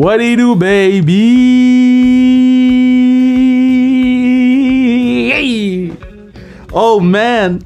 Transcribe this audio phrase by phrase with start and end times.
[0.00, 1.12] What do you do, baby?
[6.72, 7.60] Oh man.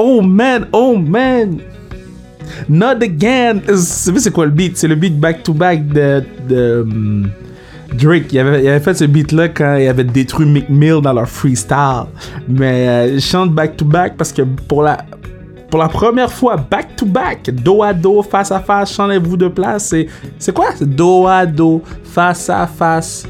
[0.00, 1.62] Oh man, oh man.
[2.68, 3.62] Not again.
[3.76, 4.76] C'est c'est quoi le beat?
[4.76, 7.30] C'est le beat back-to-back de, de um,
[7.94, 8.32] Drake.
[8.32, 12.06] Il avait, fait ce beat-là quand il avait détruit Mick Mill dans leur freestyle.
[12.48, 14.98] Mais euh, chante back-to-back parce que pour la,
[15.72, 19.94] pour la première fois, back-to-back, dos à dos, face à face, changez-vous de place.
[20.38, 20.66] C'est, quoi?
[20.78, 23.26] Dos à dos, face à face.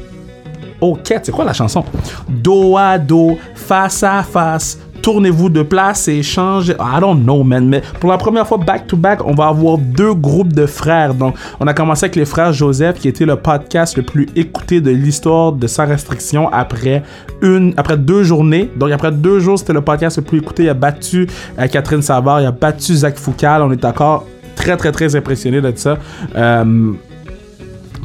[1.05, 1.85] Quête, c'est quoi la chanson?
[2.27, 6.73] Dos à dos, face à face, tournez-vous de place et changez.
[6.79, 7.67] I don't know, man.
[7.67, 11.13] Mais pour la première fois, back to back, on va avoir deux groupes de frères.
[11.13, 14.81] Donc, on a commencé avec les frères Joseph, qui était le podcast le plus écouté
[14.81, 17.03] de l'histoire de Sans Restriction après
[17.41, 18.71] une, après deux journées.
[18.77, 20.63] Donc, après deux jours, c'était le podcast le plus écouté.
[20.63, 21.27] Il a battu
[21.59, 23.61] euh, Catherine Savard, il a battu Zach Foucal.
[23.61, 24.25] On est encore
[24.55, 25.97] très, très, très impressionné de ça.
[26.35, 26.93] Euh,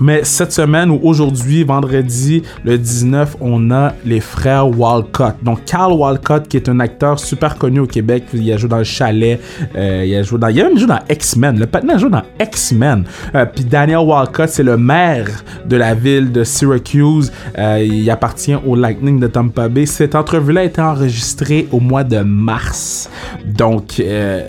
[0.00, 5.34] mais cette semaine ou aujourd'hui, vendredi, le 19, on a les frères Walcott.
[5.42, 8.78] Donc, Carl Walcott, qui est un acteur super connu au Québec, il a joué dans
[8.78, 9.41] Le Chalet,
[9.76, 10.48] euh, il a joué dans.
[10.48, 11.58] Il a même joué dans X-Men.
[11.58, 13.04] Le patin a joué dans X-Men.
[13.34, 15.28] Euh, Puis Daniel Walcott, c'est le maire
[15.66, 17.32] de la ville de Syracuse.
[17.58, 19.86] Euh, il appartient au Lightning de Tampa Bay.
[19.86, 23.10] Cette entrevue-là a été enregistrée au mois de mars.
[23.44, 24.42] Donc, euh,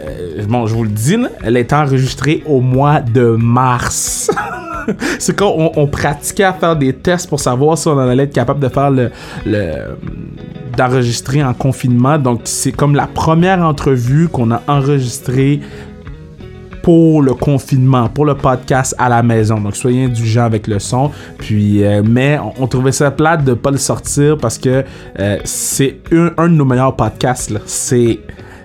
[0.47, 4.29] bon, je vous le dis, elle a été enregistrée au mois de mars.
[5.19, 8.59] c'est quand on, pratiquait à faire des tests pour savoir si on allait être capable
[8.59, 9.11] de faire le,
[9.45, 9.97] le-
[10.77, 12.17] d'enregistrer en confinement.
[12.17, 15.59] Donc c'est comme la première entrevue qu'on a enregistrée
[16.81, 19.59] pour le confinement, pour le podcast à la maison.
[19.59, 21.11] Donc soyez indulgents avec le son.
[21.37, 24.83] Puis, euh, mais on, trouvait ça plate de pas le sortir parce que
[25.19, 27.53] euh, c'est un, un de nos meilleurs podcasts.
[27.65, 28.19] C'est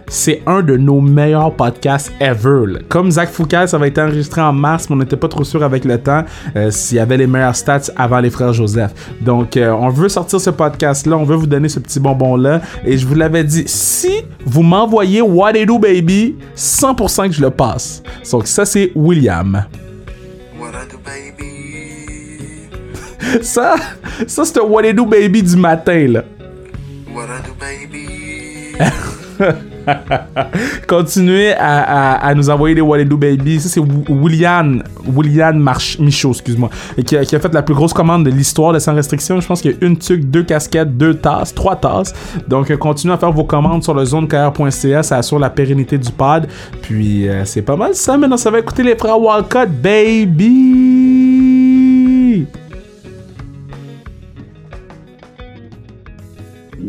[0.09, 2.67] c'est un de nos meilleurs podcasts ever.
[2.67, 2.79] là.
[2.89, 5.63] Comme Zach Foucault, ça va être enregistré en mars, mais on n'était pas trop sûr
[5.63, 6.25] avec le temps
[6.57, 8.93] euh, s'il y avait les meilleurs stats avant les frères Joseph.
[9.21, 12.61] Donc, euh, on veut sortir ce podcast-là, on veut vous donner ce petit bonbon-là.
[12.85, 17.43] Et je vous l'avais dit, si vous m'envoyez What It Do Baby, 100% que je
[17.43, 18.03] le passe.
[18.31, 19.65] Donc, ça, c'est William.
[20.61, 21.45] What I do, baby.
[23.43, 23.75] Ça,
[24.27, 26.25] ça c'est un What It Do Baby du matin, là.
[27.15, 28.05] What I do, baby.
[30.89, 33.61] Continuez à, nous envoyer des Do Baby.
[33.61, 36.71] Ça, c'est William, William Michaud, excuse-moi,
[37.07, 39.41] qui a, fait la plus grosse commande de l'histoire de Sans Restriction.
[39.41, 42.13] Je pense qu'il y a une tuque, deux casquettes, deux tasses, trois tasses.
[42.49, 45.03] Donc, euh, continuez à faire vos commandes sur le zonecarrière.ca.
[45.03, 46.47] Ça assure la pérennité du pod.
[46.83, 48.17] Puis, euh, c'est pas mal ça.
[48.17, 50.95] Maintenant, ça va écouter les frères Walcott, baby!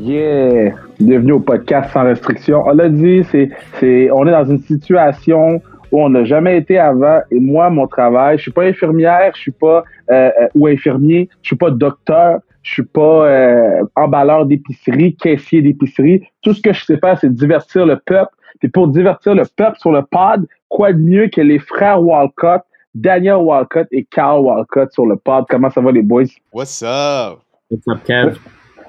[0.05, 0.84] Yeah!
[0.99, 2.63] Bienvenue au podcast sans restriction.
[2.65, 5.61] On l'a dit, c'est, c'est, on est dans une situation
[5.91, 7.19] où on n'a jamais été avant.
[7.31, 11.27] Et moi, mon travail, je suis pas infirmière, je suis pas euh, euh, ou infirmier,
[11.41, 16.23] je suis pas docteur, je suis pas euh, emballeur d'épicerie, caissier d'épicerie.
[16.41, 18.31] Tout ce que je sais faire, c'est divertir le peuple.
[18.59, 22.61] Puis pour divertir le peuple sur le pod, quoi de mieux que les frères Walcott,
[22.93, 25.43] Daniel Walcott et Carl Walcott sur le pod?
[25.49, 26.23] Comment ça va les boys?
[26.53, 27.39] What's up?
[27.69, 28.39] What's up, Kev?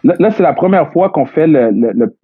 [0.06, 2.17] Là, là, c'est la première fois qu'on fait le, le- le-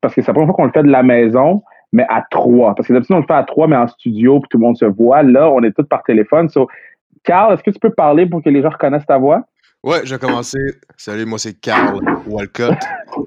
[0.00, 2.74] Parce que c'est la première fois qu'on le fait de la maison, mais à trois.
[2.74, 4.76] Parce que d'habitude, on le fait à trois, mais en studio, puis tout le monde
[4.76, 5.22] se voit.
[5.22, 6.48] Là, on est tous par téléphone.
[6.48, 6.66] So,
[7.22, 9.42] Carl, est-ce que tu peux parler pour que les gens reconnaissent ta voix?
[9.82, 10.58] Ouais, je vais commencer.
[10.96, 12.72] Salut, moi c'est Carl Walcott.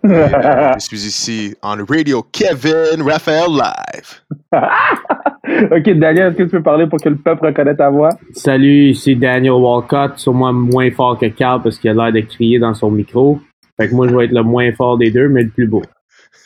[0.03, 4.21] Et, euh, je suis ici en radio Kevin Raphael Live.
[5.71, 8.09] OK, Daniel, est-ce que tu peux parler pour que le peuple reconnaisse ta voix?
[8.33, 12.57] Salut, c'est Daniel Walcott, sûrement moins fort que Carl parce qu'il a l'air de crier
[12.59, 13.39] dans son micro.
[13.79, 15.83] Fait que moi, je vais être le moins fort des deux, mais le plus beau.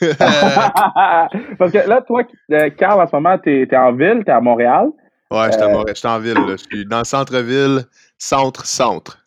[0.00, 2.22] Parce que là, toi,
[2.52, 4.88] euh, Carl, en ce moment, t'es es en ville, t'es à Montréal.
[5.30, 6.34] Ouais, je suis à Montréal, je suis en ville.
[6.34, 6.56] là.
[6.56, 7.80] Je suis dans le centre-ville,
[8.18, 9.18] centre-centre.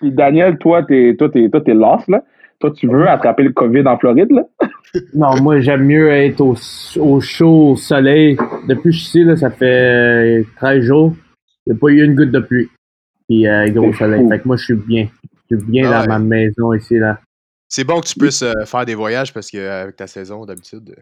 [0.00, 2.22] Puis Daniel, toi, t'es toi, t'es, toi, t'es lost, là.
[2.58, 4.42] Toi, tu veux attraper le COVID en Floride, là?
[5.14, 6.54] Non, moi, j'aime mieux être au,
[7.00, 8.38] au chaud, au soleil.
[8.66, 11.14] Depuis que je suis ici, là, ça fait euh, 13 jours.
[11.66, 12.70] Il n'y a pas eu une goutte de pluie.
[13.28, 14.22] Puis euh, gros soleil.
[14.22, 14.28] fou.
[14.30, 15.08] Fait que moi, je suis bien.
[15.50, 16.06] Je bien Ah dans ouais.
[16.08, 17.18] ma maison ici, là.
[17.68, 21.00] C'est bon que tu puisses euh, faire des voyages parce qu'avec ta saison d'habitude, euh,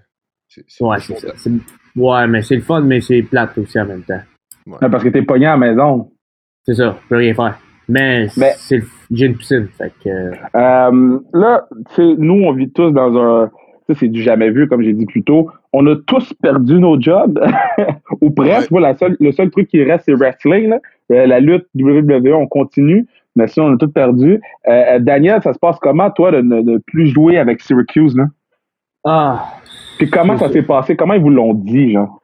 [0.49, 1.29] c'est c'est Ouais, c'est ça.
[1.37, 1.50] C'est-
[1.96, 4.20] Ouais, mais c'est le fun, mais c'est plate aussi en même temps.
[4.67, 6.11] Non, parce que t'es pogné à la maison.
[6.64, 7.58] C'est ça, je peux rien faire.
[7.88, 10.08] Mais, Mais- c'est le- j'ai une piscine, fait que...
[10.08, 13.50] euh, Euh, là, tu sais, nous, on vit tous dans un.
[13.87, 15.50] Sais, c'est du jamais vu, comme j'ai dit plus tôt.
[15.75, 17.38] On a tous perdu nos jobs,
[18.23, 18.70] ou presque.
[18.70, 20.70] Moi, la seule, le seul truc qui reste, c'est wrestling.
[20.70, 20.81] là.
[21.12, 24.40] Euh, la lutte WWE, on continue, mais si on a tout perdu.
[24.69, 28.16] Euh, euh, Daniel, ça se passe comment, toi, de ne plus jouer avec Syracuse?
[28.16, 28.26] Là?
[29.04, 29.54] Ah,
[29.98, 30.96] Puis comment ça s'est passé?
[30.96, 32.22] Comment ils vous l'ont dit, genre?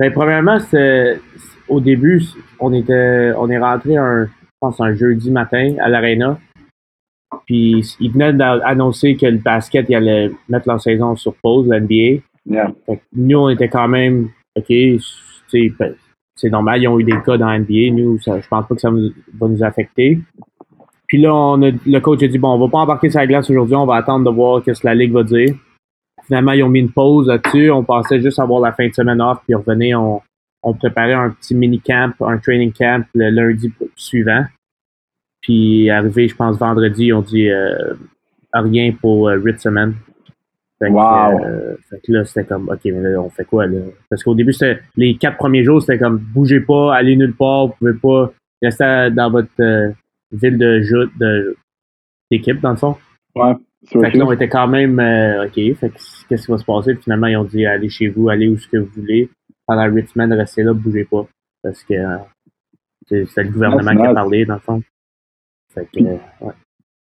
[0.00, 1.20] Ben, premièrement, c'est
[1.68, 2.22] au début,
[2.58, 4.30] on était, on est rentré un, je
[4.60, 6.38] pense un jeudi matin à l'arena.
[7.46, 12.20] Puis ils venaient d'annoncer que le basket il allait mettre leur saison sur pause, l'NBA.
[12.44, 12.72] Yeah.
[13.14, 14.98] Nous, on était quand même, OK, tu
[15.48, 15.94] sais, ben,
[16.34, 17.92] c'est normal, ils ont eu des cas dans NBA.
[17.92, 20.18] Nous, ça, je pense pas que ça va nous affecter.
[21.06, 23.76] Puis là, le coach a dit, bon, on va pas embarquer sur la glace aujourd'hui,
[23.76, 25.54] on va attendre de voir ce que la Ligue va dire.
[26.26, 27.70] Finalement, ils ont mis une pause là-dessus.
[27.70, 31.54] On pensait juste avoir la fin de semaine off, puis revenir, on, préparait un petit
[31.54, 34.44] mini-camp, un training camp le lundi suivant.
[35.42, 37.94] Puis arrivé, je pense, vendredi, on dit euh,
[38.54, 39.94] rien pour euh, huit semaines.
[40.82, 41.44] Fait que, Wow.
[41.44, 43.78] euh, fait que là, c'était comme, OK, mais là, on fait quoi, là?
[44.10, 47.68] Parce qu'au début, c'était les quatre premiers jours, c'était comme, bougez pas, allez nulle part,
[47.68, 49.90] vous pouvez pas rester dans votre euh,
[50.32, 51.56] ville de jeu de
[52.30, 52.96] d'équipe, dans le fond.
[53.36, 53.52] Ouais.
[53.86, 55.98] Fait que là, on était quand même, euh, OK, fait que
[56.28, 56.94] qu'est-ce qui va se passer?
[56.94, 59.28] Puis finalement, ils ont dit, allez chez vous, allez où ce que vous voulez.
[59.66, 61.26] Pendant huit semaines, restez là, bougez pas.
[61.62, 61.94] Parce que
[63.06, 64.82] c'est- c'était le gouvernement Ah, c'est qui a parlé, dans le fond.
[65.74, 66.52] Fait que, ouais.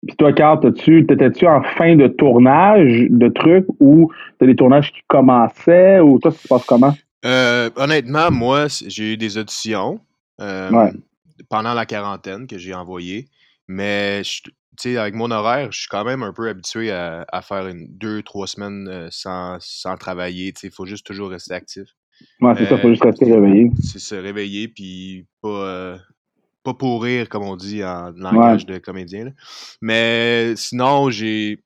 [0.05, 5.01] Puis toi, Carl, t'étais-tu en fin de tournage de trucs ou t'as des tournages qui
[5.07, 6.93] commençaient ou toi, ça se passe comment?
[7.25, 9.99] Euh, honnêtement, moi, j'ai eu des auditions
[10.41, 10.91] euh, Ouais.
[11.49, 13.27] pendant la quarantaine que j'ai envoyées.
[13.67, 17.25] Mais, je- tu sais, avec mon horaire, je suis quand même un peu habitué à,
[17.31, 20.51] à faire une, deux, trois semaines euh, sans, sans travailler.
[20.51, 21.87] Tu sais, il faut juste toujours rester actif.
[22.41, 23.71] Ouais, c'est ça, Euh, faut juste rester réveillé.
[23.81, 25.97] C'est se réveiller, puis pas, euh,
[26.63, 29.25] pas pourrir, comme on dit en langage de comédien.
[29.25, 29.31] là.
[29.81, 31.63] Mais sinon, j'ai.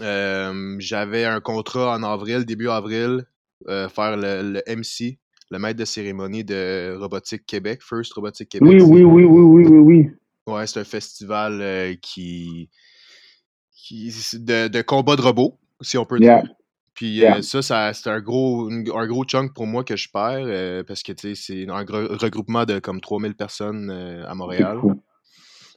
[0.00, 3.24] euh, J'avais un contrat en avril, début avril,
[3.68, 5.18] euh, faire le, le MC,
[5.50, 8.68] le maître de cérémonie de Robotique Québec, First Robotique Québec.
[8.68, 10.10] Oui, oui, oui, oui, oui, oui, oui.
[10.54, 12.70] Ouais, c'est un festival euh, qui.
[13.72, 16.44] qui de, de combat de robots, si on peut Yeah.
[16.98, 17.36] Puis Yeah.
[17.36, 20.82] euh, ça, ça c'est un gros, un gros chunk pour moi que je perds euh,
[20.82, 24.80] parce que c'est un regroupement de comme 3000 personnes euh, à Montréal.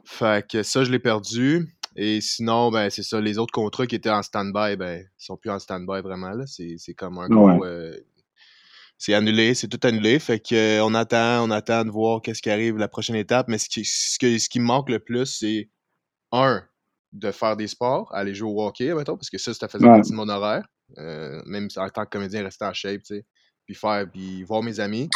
[0.04, 1.68] Fait que ça, je l'ai perdu.
[1.96, 5.38] Et sinon, ben, c'est ça, les autres contrats qui étaient en stand-by, ben, ils sont
[5.38, 6.32] plus en stand-by vraiment.
[6.48, 7.52] C'est, comme un gros.
[7.52, 8.04] Ouais.
[8.98, 10.18] c'est annulé, c'est tout annulé.
[10.18, 13.48] Fait que on attend, on attend de voir qu'est-ce qui arrive la prochaine étape.
[13.48, 15.70] Mais ce qui, ce que- ce qui me manque le plus, c'est
[16.32, 16.64] un,
[17.14, 19.92] de faire des sports, aller jouer au hockey, mettons, parce que ça, ça faisait Ouais.
[19.98, 20.64] partie de mon horaire.
[20.98, 23.26] Euh, même en tant que comédien, rester en shape, tu sais.
[23.66, 25.10] Puis faire, puis voir mes amis.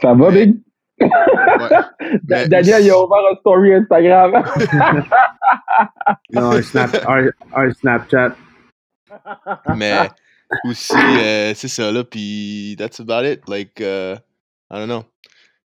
[0.00, 0.56] Ça va, Mais- Big?
[1.00, 1.08] Ouais.
[2.22, 4.32] Da- Mais Daniel, il a ouvert un story Instagram.
[6.32, 8.36] Non, un, snap, un, un Snapchat.
[9.76, 10.08] mais
[10.64, 13.40] aussi, euh, c'est ça, là, puis that's about it.
[13.48, 14.14] Like, uh,
[14.70, 15.04] I don't know.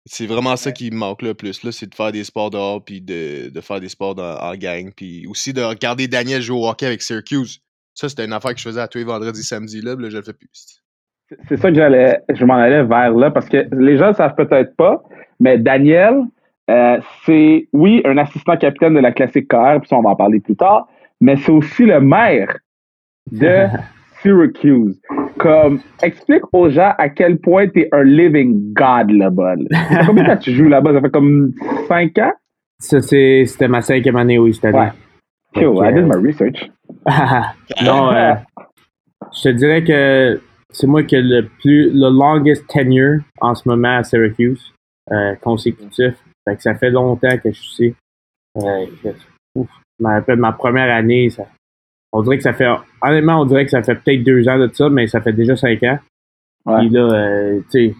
[0.05, 2.83] C'est vraiment ça qui me manque le plus, là, c'est de faire des sports dehors,
[2.83, 6.57] puis de, de faire des sports dans- en gang, puis aussi de regarder Daniel jouer
[6.59, 7.61] au hockey avec Syracuse.
[7.95, 10.18] Ça, c'était une affaire que je faisais à tous les vendredis, samedis, là, là, je
[10.18, 10.81] le fais plus.
[11.47, 14.36] C'est ça que j'allais, je m'en allais vers là parce que les gens ne savent
[14.36, 15.01] peut-être pas,
[15.39, 16.21] mais Daniel,
[16.69, 20.15] euh, c'est, oui, un assistant capitaine de la classique KR, puis ça, on va en
[20.15, 20.88] parler plus tard,
[21.21, 22.56] mais c'est aussi le maire
[23.31, 23.65] de
[24.21, 25.00] Syracuse.
[25.38, 29.56] Comme, explique aux gens à quel point tu es un living god là-bas.
[29.56, 29.65] là.
[29.89, 30.94] Ça fait combien de temps tu joues là-bas?
[30.94, 31.51] Ça fait comme
[31.88, 32.33] 5 ans?
[32.80, 34.77] Ça, c'est- c'était ma cinquième année, oui, cette année.
[35.56, 35.62] Ouais.
[35.62, 36.69] Yo, I did my research.
[37.83, 38.33] Non, euh,
[39.33, 40.41] je te dirais que
[40.71, 44.74] c'est moi qui ai le plus le longest tenure en ce moment à Syracuse,
[45.12, 46.13] euh, consécutif.
[46.47, 47.95] Fait que ça fait longtemps que je suis ici.
[48.57, 49.09] Euh, je-
[49.55, 49.67] ouf,
[50.00, 51.43] je me rappelle ma première année, ça,
[52.12, 52.67] on dirait que ça fait
[53.01, 55.55] honnêtement, on dirait que ça fait peut-être deux ans de ça, mais ça fait déjà
[55.55, 56.00] cinq ans.
[56.65, 56.79] Ouais.
[56.79, 57.95] Puis là, euh, tu sais,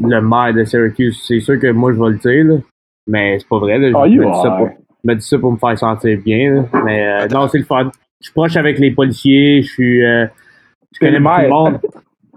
[0.00, 2.60] le maire de Syracuse, c'est sûr que moi je vais le dire, là,
[3.06, 3.78] mais c'est pas vrai.
[3.78, 4.70] Là, je Oh, me dis ça pour-
[5.04, 6.54] me dis ça pour me faire sentir bien.
[6.54, 6.82] là.
[6.84, 7.90] Mais euh, non, c'est le fun.
[8.20, 10.04] Je suis proche avec les policiers, je suis.
[10.04, 10.26] euh,
[10.92, 11.48] je connais le de maire.
[11.48, 11.80] monde.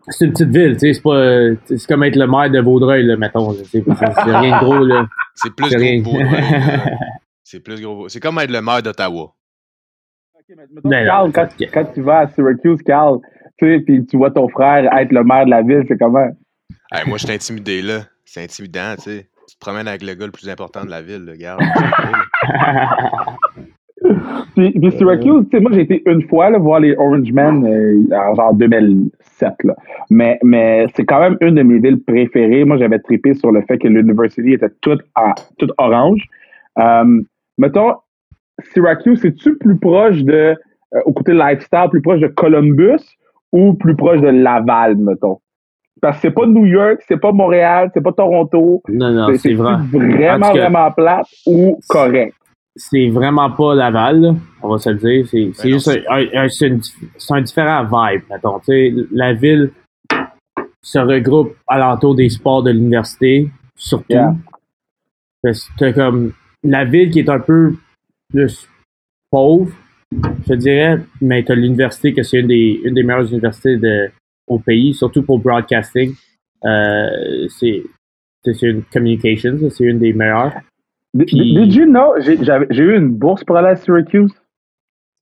[0.10, 1.16] C'est une petite ville, tu sais, c'est pas.
[1.16, 3.54] euh, C'est comme être le maire de Vaudreuil, là, mettons.
[3.54, 5.08] C'est rien de gros, là.
[5.36, 6.18] C'est plus gros.
[7.44, 8.10] C'est plus gros.
[8.10, 9.24] C'est comme être le maire d'Ottawa.
[10.36, 13.20] Ok, mais mettons, Ben non, Carl, quand, tu vas à Syracuse, Carl,
[13.58, 16.30] tu sais, puis tu vois ton frère être le maire de la ville, c'est comment?
[16.92, 18.02] Hey, moi, je suis intimidé, là.
[18.26, 19.30] C'est intimidant, tu sais.
[19.48, 21.58] Tu te promènes avec le gars le plus important de la ville, le gars.
[24.56, 27.66] Puis, puis Syracuse, tu sais, moi j'ai été une fois là, voir les Orange Men
[27.66, 29.54] euh, en genre 2007.
[29.64, 29.76] Là.
[30.10, 32.66] Mais, mais c'est quand même une de mes villes préférées.
[32.66, 35.02] Moi j'avais trippé sur le fait que l'université était toute,
[35.78, 36.28] orange.
[36.80, 37.22] Euh,
[37.58, 37.94] mettons,
[38.74, 40.56] Syracuse, c'est-tu plus proche de,
[40.96, 43.04] euh, au côté lifestyle, plus proche de Columbus
[43.52, 45.40] ou plus proche de Laval, mettons?
[46.02, 48.82] Parce que c'est pas New York, c'est pas Montréal, c'est pas Toronto.
[48.88, 49.76] non, non, C'est vrai.
[49.92, 52.34] vraiment, vraiment plate ou correct?
[52.82, 55.28] C'est vraiment pas Laval, là, on va se le dire.
[55.28, 56.82] C'est c'est Ben juste un, un- un- c'est une-
[57.18, 58.60] c'est un différent vibe, mettons.
[58.60, 59.72] Tu sais, la ville,
[60.82, 64.06] se regroupent alentour des sports de l'université, surtout.
[64.14, 64.34] Yeah.
[65.44, 66.32] Parce que t'as comme
[66.64, 67.76] la ville qui est un peu
[68.30, 68.68] plus
[69.30, 69.72] pauvre,
[70.48, 74.10] je dirais, mais t'as l'université que c'est une des, une des meilleures universités de,
[74.48, 76.16] au pays, surtout pour broadcasting.
[76.64, 77.84] Euh, c'est
[78.62, 80.54] une communications, c'est une des meilleures.
[81.14, 84.32] Did, Puis- did you know, j'ai eu une bourse pour aller à Syracuse?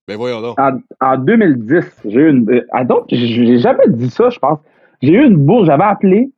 [0.08, 0.60] Ben voyons donc.
[0.60, 2.02] en, en 2010.
[2.06, 2.50] J'ai eu une.
[2.50, 4.60] euh, I don't- j'ai jamais dit ça, je pense.
[5.02, 6.30] J'ai eu une bourse, j'avais appelé,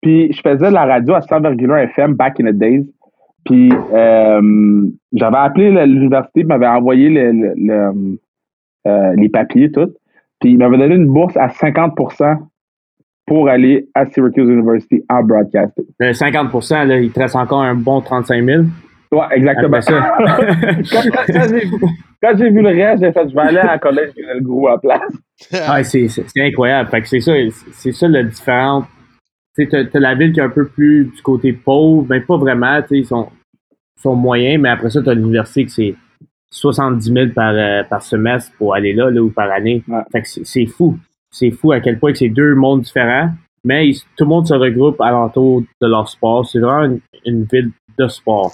[0.00, 2.86] puis je faisais de la radio à 100,1 FM back in the days.
[3.44, 8.18] Puis euh, j'avais appelé l'université, ils m'avaient envoyé le- le- le,
[8.86, 9.92] euh, les papiers, tout.
[10.40, 12.38] Puis ils m'avaient donné une bourse à 50%
[13.26, 15.84] pour aller à Syracuse University en broadcasting.
[15.98, 18.64] Le 50%, là, il te reste encore un bon 35 000.
[19.12, 19.80] Ouais, exactement.
[19.80, 20.16] Ça.
[22.22, 24.68] quand j'ai vu, le reste, j'ai fait, je vais aller à la collège le gros
[24.68, 25.12] à place.
[25.66, 26.06] Ah, c'est,
[26.38, 26.88] incroyable.
[26.88, 27.32] Fait que c'est ça,
[27.72, 28.86] c'est ça le différent.
[29.58, 32.80] Tu t'as la ville qui est un peu plus du côté pauvre, mais pas vraiment,
[32.80, 33.28] tu sais, ils sont,
[34.14, 35.94] moyens, mais après ça, t'as l'université que c'est
[36.50, 39.82] 70 000 par, euh, par semestre pour aller là, là, ou par année.
[39.88, 40.00] Ouais.
[40.12, 40.96] Fait que c'est fou.
[41.32, 43.30] C'est fou à quel point que c'est deux mondes différents,
[43.64, 46.46] mais ils- tout le monde se regroupe alentour de leur sport.
[46.46, 48.52] C'est vraiment une, une ville de sport.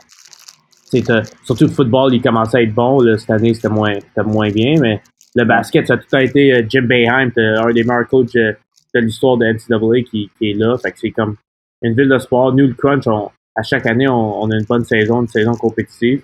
[0.84, 3.00] Sais, t'as- surtout le football, il commençait à être bon.
[3.00, 5.02] Là, cette année, c'était moins, c'était moins bien, mais
[5.34, 8.06] le basket, ça a tout le temps été euh, Jim Boeheim, t'as un des meilleurs
[8.08, 8.52] coachs euh,
[8.94, 10.78] de l'histoire de NCAA qui, qui est là.
[10.78, 11.36] Fait que c'est comme
[11.82, 12.54] une ville de sport.
[12.54, 15.52] Nous, le Crunch, on- à chaque année, on, on a une bonne saison, une saison
[15.52, 16.22] compétitive.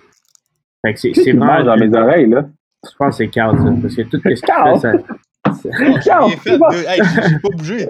[0.86, 1.64] Fait que c'est, Qui c'est qui vraiment.
[1.64, 2.46] dans mes oreilles, là?
[2.88, 3.64] Je pense que c'est Carl, ça.
[3.82, 4.36] Parce que tout ce fait,
[4.78, 4.92] ça.
[5.62, 7.88] J'ai rien fait de- Hey, j'ai j'ai pas bougé.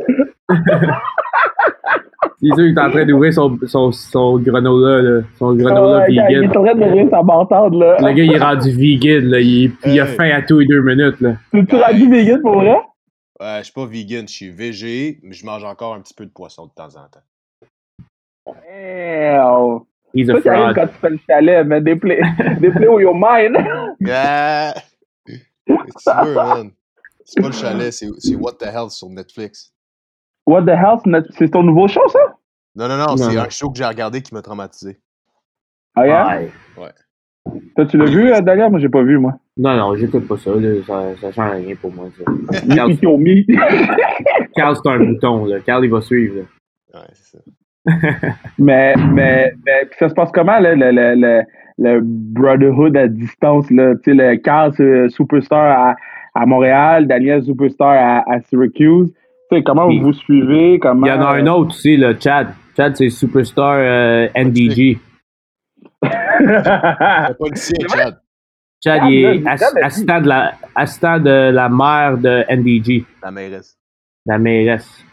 [2.40, 6.14] C'est sûr qu'il est en train d'ouvrir son, son, son granola, là, son granola Ouais,
[6.14, 6.44] gars, il vegan.
[6.52, 7.96] est en train rire sa bâtarde, là.
[7.98, 9.40] Le gars, il est rendu vegan, là.
[9.40, 11.34] Il, puis il a faim à tous les deux minutes, là.
[11.52, 12.76] Tu rendu vegan pour vrai?
[13.40, 16.24] Ouais, je suis pas vegan, je suis végé, mais je mange encore un petit peu
[16.26, 17.24] de poisson de temps en temps.
[18.46, 19.80] Damn.
[20.14, 20.74] He's a fraud.
[20.74, 22.20] quand tu fais le chalet, mais des play,
[22.60, 23.56] des play où your mind.
[24.08, 24.74] Ah!
[25.26, 26.70] Qu'est-ce que tu veux, man?
[27.24, 29.74] C'est pas le chalet, c'est c'est What the Hell sur Netflix.
[30.46, 32.18] What the hell, c'est ton nouveau show, ça?
[32.76, 34.98] Non, non, non, Non, c'est un show que j'ai regardé qui m'a traumatisé.
[35.94, 36.40] Ah, yeah?
[36.76, 36.92] Ouais.
[37.76, 38.68] Toi, tu l'as vu, euh, Dahlia?
[38.68, 39.34] Moi, j'ai pas vu, moi.
[39.56, 40.82] Non, non, j'écoute pas ça, là.
[40.86, 42.24] Ça, ça change rien pour moi, ça.
[42.74, 42.96] Carl.
[44.56, 45.60] Carl, c'est un bouton, là.
[45.60, 47.00] Carl, il va suivre, là.
[47.00, 47.44] Ouais, c'est ça.
[48.58, 51.42] mais, mais, mais puis ça se passe comment, là, le, le, le,
[51.78, 53.94] le Brotherhood à distance, là?
[53.96, 55.96] Tu sais, le Carl, c'est Superstar à,
[56.34, 59.12] à Montréal, Daniel, Superstar à, à Syracuse.
[59.50, 60.78] Tu sais, comment vous vous suivez?
[60.78, 62.48] Comment, Il y en a un autre aussi, là, Chad.
[62.76, 64.98] Chad, c'est Superstar euh, NDG.
[66.02, 67.98] C'est pas le vrai?
[68.02, 68.20] Chad.
[68.82, 73.04] Chad, Ah, il là, est ass- assistant de, la, assistant de la mère de NDG,
[73.22, 73.78] La mairesse.
[74.26, 75.04] la mairesse.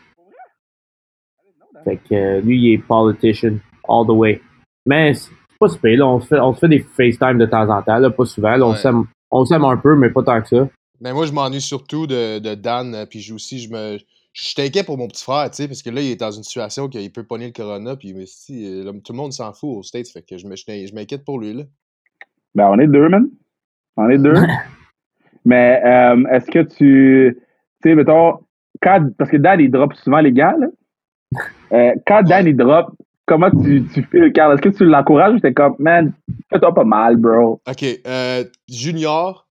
[1.86, 3.54] Fait que euh, lui, il est politician
[3.88, 4.42] all the way.
[4.86, 6.08] Mais c'est pas super, là.
[6.08, 8.56] On se fait, on se fait des FaceTime de temps en temps, là, pas souvent.
[8.56, 8.76] Là, on Ouais.
[8.78, 10.68] s'aime on s'aime un peu, mais pas tant que ça.
[11.02, 13.98] Mais moi, je m'ennuie surtout de, de Dan, euh, puis je- aussi, je me.
[14.34, 16.32] Je suis inquiet pour mon petit frère, tu sais, parce que là, il est dans
[16.32, 19.34] une situation qu'il peut pogner le corona, puis mais si, euh, là, tout le monde
[19.34, 21.64] s'en fout aux States, fait que je je je m'inquiète pour lui, là.
[22.56, 23.30] Ben, on est deux, man.
[23.98, 24.36] On est deux.
[25.44, 27.38] Mais euh, est-ce que tu.
[27.84, 28.38] Tu sais, mettons,
[28.82, 30.68] quand, parce que Dan, il drop souvent les gars, là.
[31.74, 32.92] Euh, quand Dan, il drop,
[33.26, 34.54] comment tu, tu fais le Carl?
[34.54, 36.14] Est-ce que tu l'encourages ou t'es comme, man,
[36.52, 37.62] fais-toi pas mal, bro?
[37.68, 39.48] Ok, euh, Junior,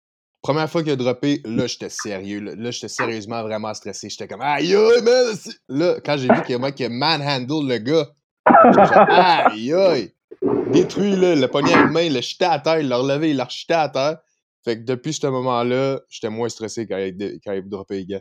[0.46, 2.40] première fois qu'il a droppé, là, j'étais sérieux.
[2.40, 4.08] Là, j'étais sérieusement vraiment stressé.
[4.08, 5.36] J'étais comme, aïe, man!
[5.68, 8.06] Là, quand j'ai vu qu'il y a moi qui manhandle le gars,
[8.44, 10.12] aïe, aïe!
[10.72, 13.36] Détruit, là, le poignet à une main, le jeté à terre, il l'a relevé, il
[13.36, 14.18] l'a rejeté à terre.
[14.64, 18.20] Fait que depuis ce moment-là, j'étais moins stressé quand il, quand il droppait les gars.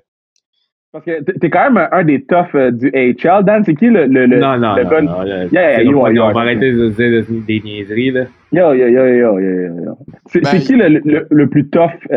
[0.96, 3.44] Parce que t'es- quand même un, des toughs euh, du AHL.
[3.44, 5.82] Dan, c'est qui le, le, le, non, non, le non, gars- non, là, Yeah, yeah,
[5.84, 6.32] you on are.
[6.34, 8.22] va arrêter de dire des niaiseries, là.
[8.54, 9.98] Yo, yo, yo, yo, yo, yo, yo.
[10.28, 12.16] C'est Ben, c'est qui le, le, le plus tough euh,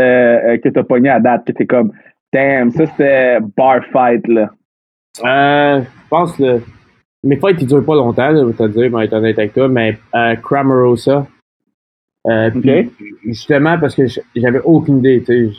[0.54, 1.44] euh, que t'as pogné à date?
[1.46, 1.90] Que t'es comme,
[2.32, 4.50] damn, ça c'était bar fight, là.
[5.24, 6.60] Euh, je pense que
[7.24, 9.38] mes fights, ils durent pas longtemps, là, je vais te dire, je vais être honnête
[9.40, 11.26] avec toi, mais euh, Cramarosa.
[12.28, 12.90] Euh, puis,
[13.24, 14.02] justement, parce que
[14.36, 15.56] j'avais aucune idée, tu sais.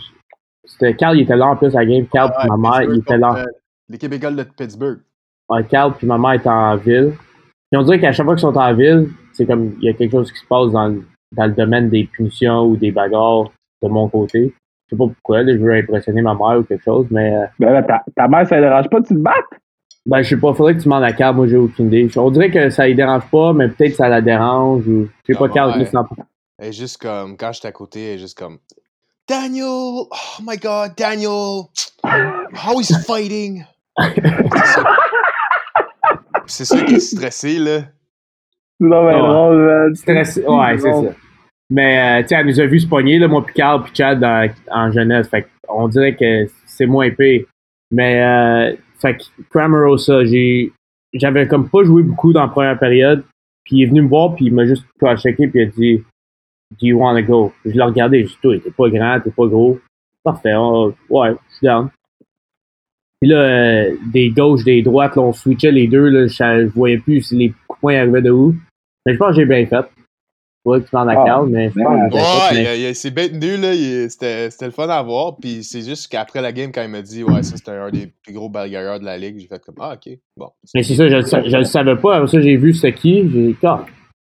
[0.66, 2.06] C'était Carl, il était là en plus à la game.
[2.08, 3.36] Carl puis Ouais, ma mère, Pittsburgh il était là.
[3.38, 3.46] euh,
[3.90, 5.00] L'équipe égale de Pittsburgh.
[5.50, 7.14] Ouais, Carl puis ma mère étaient en ville.
[7.72, 9.94] Puis on dirait qu'à chaque fois qu'ils sont en ville, c'est comme il y a
[9.94, 11.04] quelque chose qui se passe dans, le-
[11.36, 13.46] dans le domaine des punitions ou des bagarres
[13.82, 14.54] de mon côté.
[14.88, 17.46] Je sais pas pourquoi, là, je veux impressionner ma mère ou quelque chose, mais euh,
[17.60, 19.36] Ben là, ta, ta mère, ça ne dérange pas tu te battes?
[20.06, 22.10] ben je sais pas, faudrait que tu demandes à Carl, moi j'ai aucune idée.
[22.18, 25.38] On dirait que ça lui dérange pas, mais peut-être ça la dérange ou je sais
[25.38, 25.86] pas Carl, ouais.
[25.86, 26.08] c'est en-
[26.58, 28.58] Elle est juste comme, quand j'étais à côté, elle est juste comme,
[29.30, 30.08] Daniel!
[30.10, 31.70] Oh my god, Daniel!
[32.54, 33.64] How he's fighting!
[34.00, 34.84] C'est ça.
[36.48, 37.82] C'est ça qui est stressé, là.
[38.80, 39.20] Non, mais Ouais.
[39.20, 39.96] drôle, man.
[39.96, 40.44] Stressé.
[40.48, 41.14] Ouais, c'est ça.
[41.70, 43.92] Mais, euh, tu sais, elle nous a vu se pogner, là, moi, puis Carl, puis
[43.94, 45.28] Chad dans- en jeunesse.
[45.30, 47.44] Fait on dirait que c'est moins pire.
[47.92, 50.72] Mais, euh, fait que Cramerosa, j'ai,
[51.14, 53.24] j'avais comme pas joué beaucoup dans la première période.
[53.66, 54.86] Puis il est venu me voir, puis il m'a juste
[55.18, 56.04] checké, puis il a dit
[56.72, 57.52] Do you want to go?
[57.66, 59.80] Je l'ai regardé, j'ai dit Toi, t'es pas grand, t'es pas gros.
[60.24, 61.90] Parfait, on- ouais, je suis down.
[63.22, 66.34] Puis là, euh, des gauches, des droites, là, on switchait les deux, là, je,
[66.68, 68.56] je voyais plus si les coups de poing arrivaient de où.
[69.06, 69.86] Mais je pense que j'ai bien fait.
[70.66, 72.56] Ouais, tu parles à Ah, mais je pense que j'ai bien fait.
[72.64, 73.74] Ouais, mais- c'est bête nu, là.
[74.10, 75.38] C'était c'était le fun à voir.
[75.38, 78.08] Puis c'est juste qu'après la game, quand il m'a dit, ouais, ça c'était un des
[78.24, 80.50] plus gros bagarreurs de la ligue, j'ai fait comme, ah, ok, bon.
[80.76, 82.18] Mais c'est ça, je, le sa- je le savais pas.
[82.18, 83.22] Après ça, j'ai vu c'était qui.
[83.30, 83.56] J'ai dit,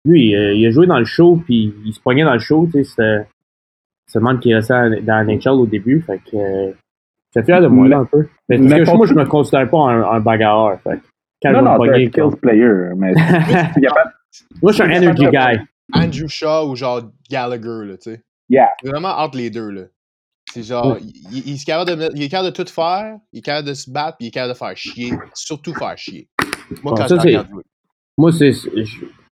[0.09, 2.67] lui, euh, il a joué dans le show, puis il se pognait dans le show.
[2.67, 3.27] Tu sais, c'était
[4.07, 6.01] c'est le monde qui restait dans NHL au début.
[6.01, 6.73] Fait que euh,
[7.35, 8.27] j'étais fier de moi, là, un peu.
[8.49, 10.81] Mais parce Mais que moi, je me considère pas un, un bagarreur.
[10.83, 10.99] Fait
[11.43, 13.13] quand Non, je me skills player, mais
[13.77, 14.05] il y a pas...
[14.63, 15.59] moi, je suis un energy guy.
[15.95, 18.23] Andrew Shaw ou genre Gallagher, là, tu sais.
[18.51, 18.69] Yeah.
[18.83, 19.83] C'est vraiment entre les deux, là.
[20.53, 23.17] C'est genre, il, il- il est capable de, mettre- il est capable de tout faire,
[23.33, 25.13] il est capable de se battre, puis il est capable de faire chier.
[25.35, 26.27] Surtout faire chier.
[26.83, 27.63] Moi, Bon, quand ça, je regarde jouer.
[28.17, 28.53] Moi, c'est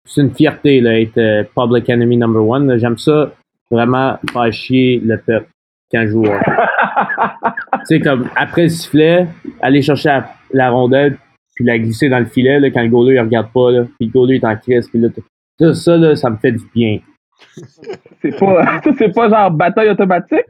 [0.06, 2.78] c'est une fierté, là, être euh, public enemy number one.
[2.78, 3.32] J'aime ça,
[3.70, 5.48] vraiment, faire chier le peuple
[5.90, 6.24] quand je joue.
[6.24, 9.26] tu sais, comme après le sifflet,
[9.60, 11.16] aller chercher la, la rondelle,
[11.54, 14.06] puis la glisser dans le filet, là, quand le goaler, il regarde pas, là, puis
[14.06, 15.08] le goaler est en crise, puis là,
[15.58, 16.98] ça, ça, là, ça me fait du bien.
[18.22, 20.46] C'est pas, ça, c'est pas genre bataille automatique?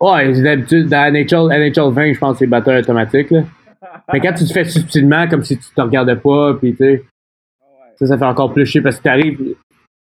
[0.00, 3.42] Ouais, d'habitude, dans NHL, NHL 20, je pense que c'est batteur automatique, là.
[4.12, 7.04] Mais quand tu te fais subtilement, comme si tu te regardais pas, puis tu sais,
[7.98, 9.54] ça, ça fait encore plus chier, parce que t'arrives,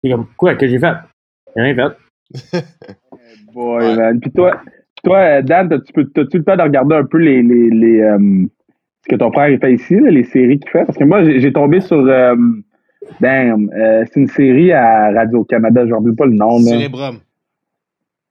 [0.03, 0.93] t'es comme, quoi, que j'ai fait?
[1.55, 2.61] J'ai rien fait.
[3.53, 3.95] Boy, Ouais.
[3.95, 4.19] man.
[4.19, 4.61] Puis toi,
[5.03, 8.17] toi Dan, t'as-tu le temps de regarder un peu les, les, les, euh,
[9.03, 10.85] ce que ton frère il fait ici, là, les séries qu'il fait?
[10.85, 11.97] Parce que moi, j'ai j'ai tombé sur.
[11.97, 12.35] Euh,
[13.19, 16.59] damn, euh, c'est une série à Radio-Canada, je ne pas le nom.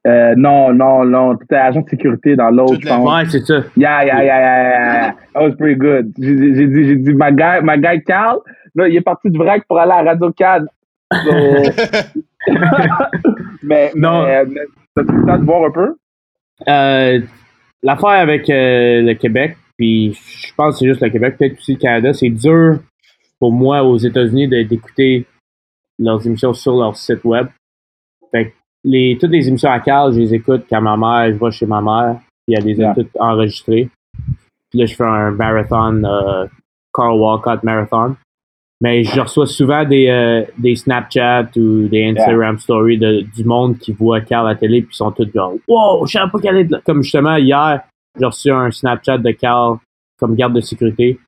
[0.06, 1.37] Euh, non, non, non.
[1.37, 3.04] T'étais agent de sécurité dans l'autre, je pense.
[3.12, 3.64] Ouais, c'est ça.
[3.76, 5.14] Yeah, yeah, yeah, yeah, yeah.
[5.35, 6.12] That was pretty good.
[6.18, 6.35] J'ai
[6.68, 8.38] dit, j'ai dit, ma guy, ma guy Carl,
[8.78, 10.64] là, il est parti du vrac pour aller à Radio Can.
[13.62, 14.24] mais, Non.
[14.24, 14.60] mais, mais
[14.94, 15.96] t'as-tu le temps de voir un peu?
[16.68, 17.20] Euh,
[17.82, 21.74] L'affaire avec euh, le Québec, puis je pense que c'est juste le Québec, peut-être aussi
[21.74, 22.80] le Canada, c'est dur
[23.38, 25.26] pour moi aux États-Unis de- d'écouter
[26.00, 27.46] leurs émissions sur leur site web.
[28.32, 31.38] Fait que les, toutes les émissions à Carl, je les écoute quand ma mère, je
[31.44, 32.94] vais chez ma mère, puis elle les a Yeah.
[32.94, 33.88] toutes enregistrées.
[34.70, 36.46] Puis là, je fais un marathon, euh,
[36.92, 38.16] Carl Walcott Marathon.
[38.80, 43.76] Mais je reçois souvent des, euh, des Snapchat ou des Instagram stories de, du monde
[43.78, 46.58] qui voit Carl à la télé puis sont tous genre Wow, je savais pas qu'elle
[46.58, 46.80] est de là.
[46.86, 47.82] Comme justement hier,
[48.18, 49.78] j'ai reçu un Snapchat de Carl
[50.16, 51.18] comme garde de sécurité.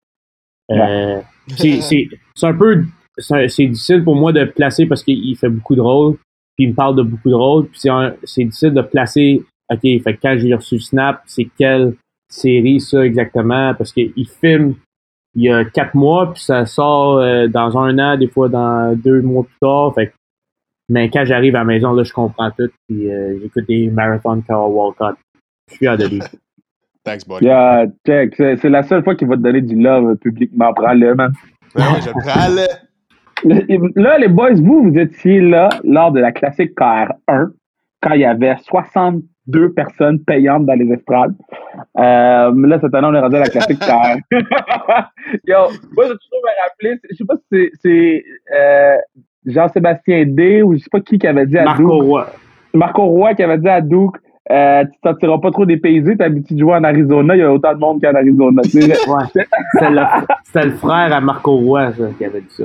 [0.71, 1.21] Euh,
[1.57, 2.85] c'est, c'est, c'est un peu
[3.19, 6.17] c'est, difficile pour moi de placer parce qu'il fait beaucoup de rôles,
[6.57, 9.43] puis il me parle de beaucoup de rôles, puis c'est, un- c'est difficile de placer
[9.73, 11.95] OK, fait quand j'ai reçu Snap, c'est quelle
[12.29, 13.73] série ça exactement?
[13.75, 14.75] Parce qu'il filme
[15.35, 18.95] il y a quatre mois, puis ça sort euh, dans un an, des fois dans
[18.97, 19.95] deux mois plus tard.
[19.95, 20.13] Fait que-
[20.89, 24.41] mais quand j'arrive à la maison, là, je comprends tout, puis euh, j'écoute des marathons
[24.41, 25.17] Carl Walcott.
[25.69, 26.21] Je suis fier de lui.
[27.05, 27.47] Thanks, buddy.
[27.47, 28.35] Yeah, check.
[28.37, 30.73] C'est c'est la seule fois qu'il va te donner du love euh, publiquement.
[30.75, 31.33] Prends-le, man.
[31.77, 34.19] Ouais, ouais, je le prends, là.
[34.19, 37.51] Les boys, vous, vous étiez là lors de la classique KR1,
[38.03, 38.57] quand il y avait
[39.49, 41.35] 62 personnes payantes dans les estrades.
[41.99, 43.81] Euh, mais là, cette année, on est rendu à la classique.
[45.47, 45.57] Yo,
[45.93, 48.25] moi, j'ai toujours me rappelé, je sais pas si c'est- c'est
[48.57, 48.97] euh,
[49.47, 52.09] Jean-Sébastien D ou je sais pas qui qui avait dit à Marco Duke.
[52.11, 52.27] Roy.
[52.75, 54.17] Marco Roy qui avait dit à Duke,
[54.51, 57.43] euh, tu te sentiras pas trop dépaysé, t'es habitué de jouer en Arizona, il y
[57.43, 58.63] a autant de monde qu'en Arizona.
[58.75, 59.45] Ouais.
[60.45, 62.65] C'était le, frère à Marco Roy, ça, qui avait dit ça.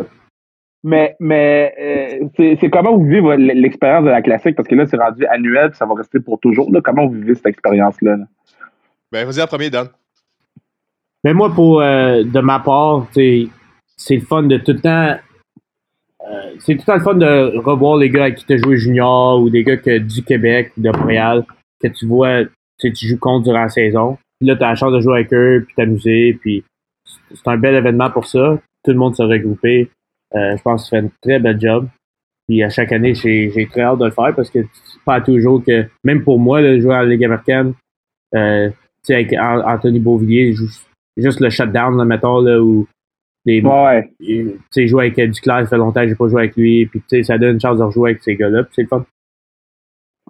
[0.87, 4.55] Mais, mais euh, c'est c'est comment vous vivez l'expérience de la classique?
[4.55, 6.71] Parce que là, c'est rendu annuel, puis ça va rester pour toujours.
[6.71, 6.79] Là.
[6.83, 8.17] Comment vous vivez cette expérience-là?
[8.17, 8.25] là?
[9.11, 9.87] Ben, vas-y en premier, Dan.
[11.23, 13.49] Mais moi, pour euh, de ma part, c'est
[14.11, 15.15] le fun de tout le temps.
[16.29, 18.57] euh, c'est tout le temps le fun de revoir les gars avec qui tu as
[18.57, 21.45] joué junior ou des gars que, du Québec ou de Montréal
[21.81, 22.43] que tu vois,
[22.77, 24.19] tu joues contre durant la saison.
[24.39, 26.63] Puis là, tu as la chance de jouer avec eux, puis t'amuser, puis
[27.03, 28.59] c'est c'est un bel événement pour ça.
[28.83, 29.89] Tout le monde s'est regroupé.
[30.35, 31.87] Euh, je pense que tu fais un très bel job.
[32.47, 35.63] Puis à chaque année, j'ai très hâte de le faire parce que c'est pas toujours
[35.63, 37.73] que, même pour moi, là, jouer à la Ligue américaine,
[38.35, 42.87] euh, tu sais, avec An- Anthony Beauvillier, juste, juste le shutdown, là, mettons, là, où
[43.45, 44.09] les, Ouais.
[44.19, 46.85] tu sais, jouer avec euh, Duclair, ça fait longtemps que j'ai pas joué avec lui,
[46.85, 48.87] puis tu sais, ça donne une chance de rejouer avec ces gars-là, puis c'est le
[48.87, 49.05] fun.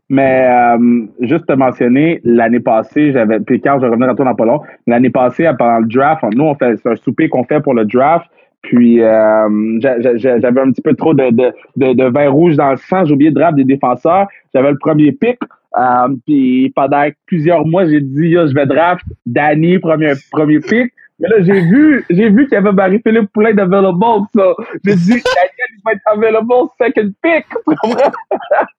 [0.10, 3.40] Mais euh, juste te mentionner, l'année passée, j'avais.
[3.40, 6.56] Puis quand je revenir à toi dans pas l'année passée, pendant le draft, nous, on
[6.56, 8.28] fait c'est un souper qu'on fait pour le draft.
[8.70, 12.30] Puis euh, j'a- j'a- j'a- j'avais un petit peu trop de, de, de, de vin
[12.30, 13.06] rouge dans le sang.
[13.06, 14.28] J'ai oublié de draft des défenseurs.
[14.54, 15.38] J'avais le premier pick.
[15.78, 20.92] Euh, puis pendant plusieurs mois, j'ai dit Yo, je vais draft Danny, premier, premier pick.
[21.20, 24.04] Mais là, j'ai vu, j'ai vu qu'il y avait Marie-Philippe Poulain d'available.
[24.36, 27.46] So, j'ai dit Daniel, il va être available second pick.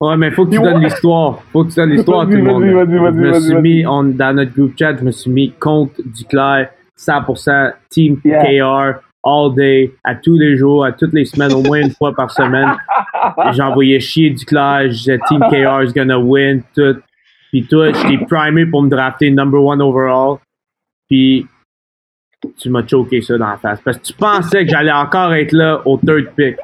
[0.01, 1.39] Ouais, mais faut que tu donnes l'histoire.
[1.51, 2.63] Faut que tu donnes l'histoire à tout le monde.
[2.63, 5.31] vas-y, vas-y, vas-y, Je me suis mis, on, dans notre group chat, je me suis
[5.31, 8.43] mis contre Duclair, 100%, Team Yeah.
[8.43, 12.13] KR, all day, à tous les jours, à toutes les semaines, au moins une fois
[12.13, 12.69] par semaine.
[13.53, 16.97] J'envoyais chier Duclair, je disais Team KR is gonna win, tout.
[17.51, 20.37] Puis toi, j'étais primé pour me drafter number one overall.
[21.09, 21.45] Puis
[22.57, 23.81] tu m'as choqué ça dans la face.
[23.81, 26.55] Parce que tu pensais que j'allais encore être là au third pick.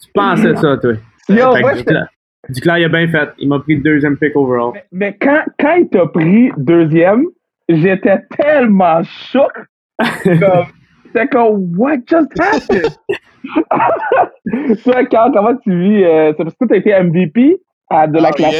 [0.00, 0.92] Tu pensais ça, toi.
[1.28, 3.30] Yo, moi, je- Duclair, il a bien fait.
[3.38, 4.72] Il m'a pris deuxième pick overall.
[4.92, 7.24] Mais quand, quand il t'a pris deuxième,
[7.68, 9.00] j'étais tellement.
[9.32, 9.46] Comme,
[11.30, 12.96] Comme, what just happened?
[14.84, 16.04] Toi, Carl, comment tu vis?
[16.04, 18.58] euh, c'est parce que tu as été MVP à de la Oh, classique.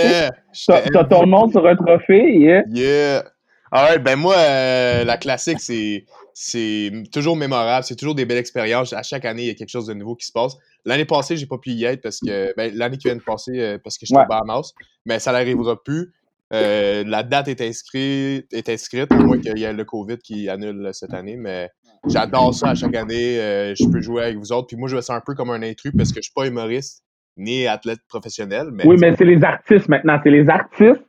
[0.68, 0.82] yeah.
[0.92, 2.36] T'as ton nom sur un trophée.
[2.38, 2.62] Yeah.
[2.70, 3.24] Yeah.
[3.72, 7.84] Alright, ben moi, euh, la classique, c'est, c'est toujours mémorable.
[7.84, 8.92] C'est toujours des belles expériences.
[8.92, 10.56] À chaque année, il y a quelque chose de nouveau qui se passe.
[10.84, 12.54] L'année passée, j'ai pas pu y être parce que.
[12.56, 14.26] Ben, l'année qui vient de passer, euh, parce que j'étais Ouais.
[14.26, 14.72] au Bahamas.
[15.06, 16.12] Mais ça n'arrivera plus.
[16.52, 20.48] Euh, la date est inscrite, est inscrite, à moins qu'il y ait le COVID qui
[20.48, 21.36] annule cette année.
[21.36, 21.68] Mais
[22.08, 23.38] j'adore ça à chaque année.
[23.40, 24.66] Euh, je peux jouer avec vous autres.
[24.68, 26.46] Puis moi, je me sens un peu comme un intrus parce que je suis pas
[26.46, 27.02] humoriste
[27.36, 28.68] ni athlète professionnel.
[28.72, 30.20] Mais Oui, mais c'est les artistes maintenant.
[30.22, 31.02] C'est les artistes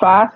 [0.00, 0.32] face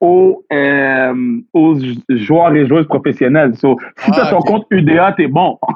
[0.00, 1.14] aux, euh,
[1.54, 3.56] aux jou- joueurs et joueuses professionnels.
[3.56, 4.46] So, si Ah, t'as ton ok.
[4.46, 5.58] compte UDA, t'es bon.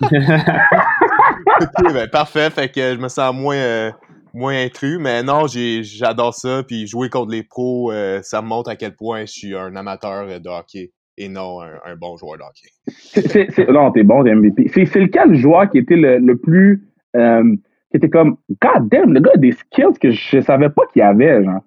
[1.60, 2.50] Ok, ben, parfait.
[2.50, 3.90] Fait que je me sens moins, euh,
[4.32, 4.98] moins intrus.
[5.00, 6.62] Mais non, j'ai, j'adore ça.
[6.66, 9.74] Puis jouer contre les pros, euh, ça me montre à quel point je suis un
[9.76, 12.68] amateur de hockey et non un, un bon joueur de hockey.
[12.88, 14.68] C'est- c'est- c'est- non, t'es bon, t'es MVP.
[14.68, 16.82] C'est c'est lequel joueur qui était le, le plus.
[17.16, 17.56] euh,
[17.90, 18.36] qui était comme.
[18.60, 21.60] God damn, le gars a des skills que je savais pas qu'il avait, genre.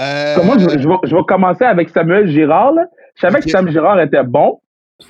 [0.00, 2.86] Euh, moi, je, je vais, je vais commencer avec Samuel Girard, là.
[3.16, 3.50] Je savais que.
[3.50, 4.60] Samuel Girard était bon.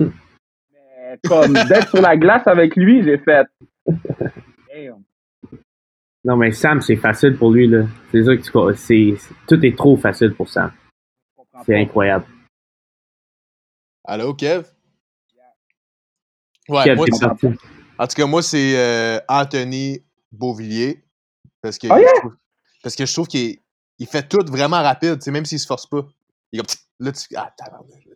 [0.00, 3.46] Mais comme d'être sur la glace avec lui, j'ai fait.
[3.86, 5.02] Damn.
[6.24, 7.84] Non, mais Sam, c'est facile pour lui, là.
[8.10, 10.72] C'est ça que tu c'est- Tout est trop facile pour Sam.
[11.64, 12.24] C'est incroyable.
[14.06, 14.64] Allô, Kev?
[16.68, 17.46] Ouais, Kev, moi, parti.
[17.98, 21.04] en tout cas, moi, c'est euh, Anthony Beauvillier.
[21.60, 22.08] Parce que, Oh, yeah?
[22.14, 22.36] je trouve,
[22.82, 23.58] parce que je trouve qu'il
[23.98, 26.06] il fait tout vraiment rapide, même s'il se force pas.
[26.52, 27.34] Il est comme, là, tu.
[27.36, 27.52] Ah,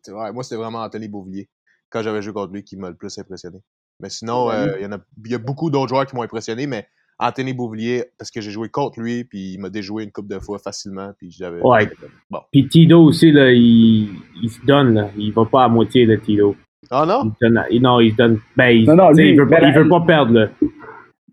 [0.09, 1.49] ouais, moi, c'était vraiment Anthony Beauvillier,
[1.91, 3.59] quand j'avais joué contre lui, qui m'a le plus impressionné.
[4.01, 4.55] Mais sinon, Ouais.
[4.55, 6.89] euh, il y, en a, il y a beaucoup d'autres joueurs qui m'ont impressionné, mais
[7.23, 10.39] Anthony Beauvillier, parce que j'ai joué contre lui, puis il m'a déjoué une couple de
[10.39, 11.61] fois facilement, puis j'avais.
[11.61, 11.89] Ouais.
[12.31, 12.41] Bon.
[12.51, 14.09] Puis Tito aussi, là, il,
[14.43, 15.09] il se donne, là.
[15.19, 16.57] Il va pas à moitié, de Tito.
[16.91, 17.31] Ah non?
[17.43, 18.39] Il donne, il- non, il se donne.
[18.57, 20.47] Ben, il, Non, non, lui, il, veut pas, ben, il veut pas perdre, là.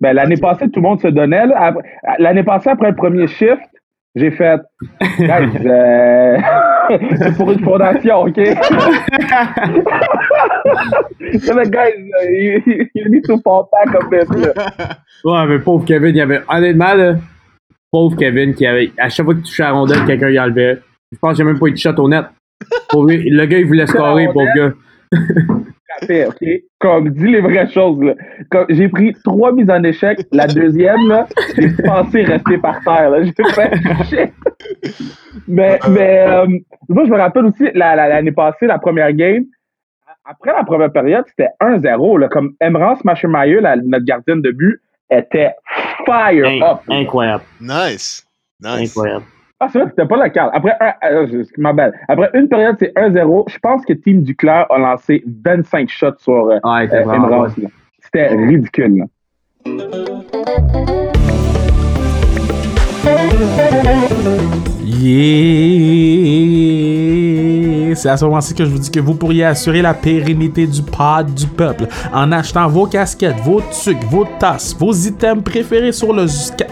[0.02, 1.48] Ben, l'année passée, tout le monde se donnait.
[1.48, 1.74] là.
[2.20, 3.62] L'année passée, après le premier shift,
[4.16, 4.60] j'ai fait.
[5.20, 6.38] Guys, euh,
[7.18, 8.36] c'est pour une fondation, OK?
[8.36, 8.56] C'est
[11.54, 14.18] le gars, il, il dit tout fort pas comme ça.
[14.38, 14.54] là.
[15.24, 16.42] Ouais, mais pauvre Kevin, il y avait.
[16.48, 17.16] Honnêtement, là,
[17.92, 18.92] pauvre Kevin, qui avait.
[18.98, 20.80] À chaque fois qu'il touchait la rondelle, quelqu'un y enlevait.
[21.12, 22.26] Je pense qu'il n'y a même pas eu de shot au net.
[22.90, 24.72] Pour lui, le gars, il voulait scorer, pauvre gars.
[26.06, 26.38] Fait, OK?
[26.80, 28.14] Comme, dis les vraies choses, là.
[28.52, 30.20] Comme, j'ai pris trois mises en échec.
[30.32, 33.24] La deuxième, là, j'ai pensé rester par terre, là.
[33.24, 33.72] J'ai fait
[34.06, 34.34] shit.
[35.48, 36.46] Mais, mais, euh,
[36.90, 39.46] moi, je me rappelle aussi, la- la- l'année passée, la première game,
[40.26, 42.28] après la première période, c'était 1-0, là.
[42.28, 44.80] Comme Emrance Machemayeux, la- notre gardienne de but,
[45.10, 45.52] était
[46.06, 46.80] fire In- up.
[46.90, 47.44] incroyable.
[47.62, 48.26] Nice!
[48.62, 48.90] Nice!
[48.98, 49.26] Incroyable.
[49.60, 50.52] Ah, c'est vrai, c'était pas le cas.
[50.54, 51.92] Après, un, euh, je- ma belle.
[52.08, 53.46] Après une période, c'est 1-0.
[53.50, 57.48] Je pense que Team Duclair a lancé 25 shots sur euh, Ah, euh, là.
[58.00, 58.98] C'était ridicule.
[58.98, 59.06] là.
[66.08, 67.37] Yeah!
[67.98, 70.84] C'est à ce moment-ci que je vous dis que vous pourriez assurer la pérennité du
[70.84, 76.14] pod du peuple en achetant vos casquettes, vos tucs, vos tasses, vos items préférés sur
[76.14, 76.28] le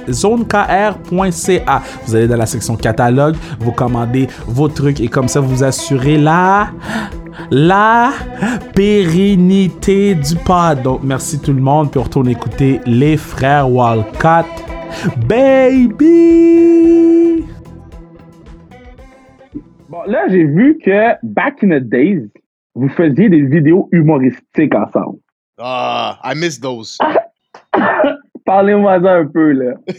[0.08, 1.82] zonekr.ca.
[2.06, 6.20] Vous allez dans la section catalogue, vous commandez vos trucs et comme ça vous assurez
[6.20, 6.68] la
[7.50, 8.12] la
[8.76, 10.84] pérennité du pod.
[10.84, 14.46] Donc merci tout le monde puis on retourne écouter les frères Walcott.
[15.28, 16.95] Baby!
[19.96, 22.30] Bon, là, j'ai vu que back in the days,
[22.74, 25.20] vous faisiez des vidéos humoristiques ensemble.
[25.58, 26.98] Ah, I miss those.
[28.46, 29.76] Parlez-moi ça un peu, là.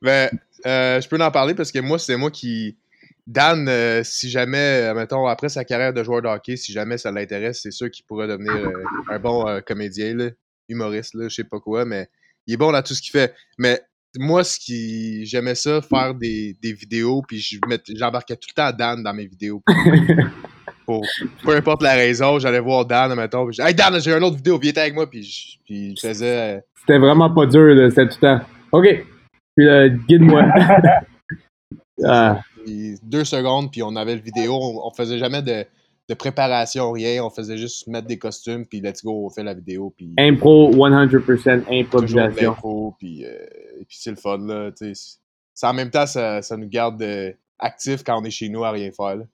[0.00, 0.30] Ben,
[0.64, 2.78] euh, je peux en parler parce que moi, c'est moi qui,
[3.26, 6.96] Dan, euh, si jamais, euh, mettons, après sa carrière de joueur de hockey, si jamais
[6.96, 10.30] ça l'intéresse, c'est sûr qu'il pourrait devenir euh, un bon comédien, là,
[10.70, 12.08] humoriste, là, je sais pas quoi, mais
[12.46, 13.34] il est bon dans tout ce qu'il fait.
[13.58, 13.82] Mais
[14.18, 17.44] moi, ce qui j'aimais ça, faire des, des vidéos, puis
[17.94, 19.62] j'embarquais tout le temps Dan dans mes vidéos.
[20.84, 21.06] Pour,
[21.44, 24.36] peu importe la raison, j'allais voir Dan, mettons, puis je Hey Dan, j'ai une autre
[24.36, 26.56] vidéo, viens avec moi, puis je, puis je faisais.
[26.56, 27.88] euh, C'était vraiment pas dur, là.
[27.88, 28.44] C'était tout le temps.
[28.72, 28.86] OK.
[29.56, 30.44] Puis là, guide-moi.
[32.04, 32.40] Ah,
[33.04, 34.58] deux secondes, puis on avait le vidéo.
[34.60, 35.64] On, on faisait jamais de,
[36.08, 37.24] de préparation, rien.
[37.24, 39.92] On faisait juste mettre des costumes, puis let's go, on fait la vidéo.
[39.96, 42.50] Puis impro, 100% toujours de improvisation.
[42.50, 43.28] l'impro, puis, euh,
[43.80, 44.70] et puis c'est le fun, là.
[44.72, 45.18] tu sais.
[45.54, 48.64] C'est- En même temps, ça, ça nous garde euh, actifs quand on est chez nous
[48.64, 49.16] à rien faire.
[49.16, 49.24] là.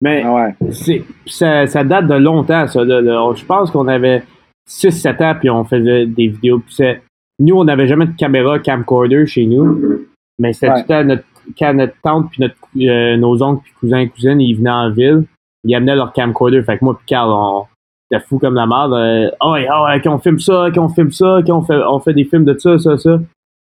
[0.00, 0.54] Mais Ah ouais.
[0.72, 2.84] c'est, ça, ça date de longtemps, ça.
[2.84, 3.32] là, là.
[3.34, 4.22] Je pense qu'on avait
[4.68, 6.60] 6-7 ans, puis on faisait des vidéos.
[6.60, 7.02] Puis c'est-
[7.40, 10.06] nous, on n'avait jamais de caméra camcorder chez nous.
[10.38, 10.74] Mais c'était Ouais.
[10.74, 11.24] tout le temps notre,
[11.58, 14.90] quand notre tante, puis notre, euh, nos oncles, puis cousins et cousines, ils venaient en
[14.92, 15.24] ville.
[15.68, 16.62] Ils amenaient leur camcorder.
[16.62, 17.66] Fait que moi, puis Carl, on
[18.10, 18.92] était fou comme la merde.
[18.94, 22.24] Euh, ah ouais, ouais, qu'on filme ça, qu'on filme ça, qu'on fait, on fait des
[22.24, 23.18] films de ça, ça, ça.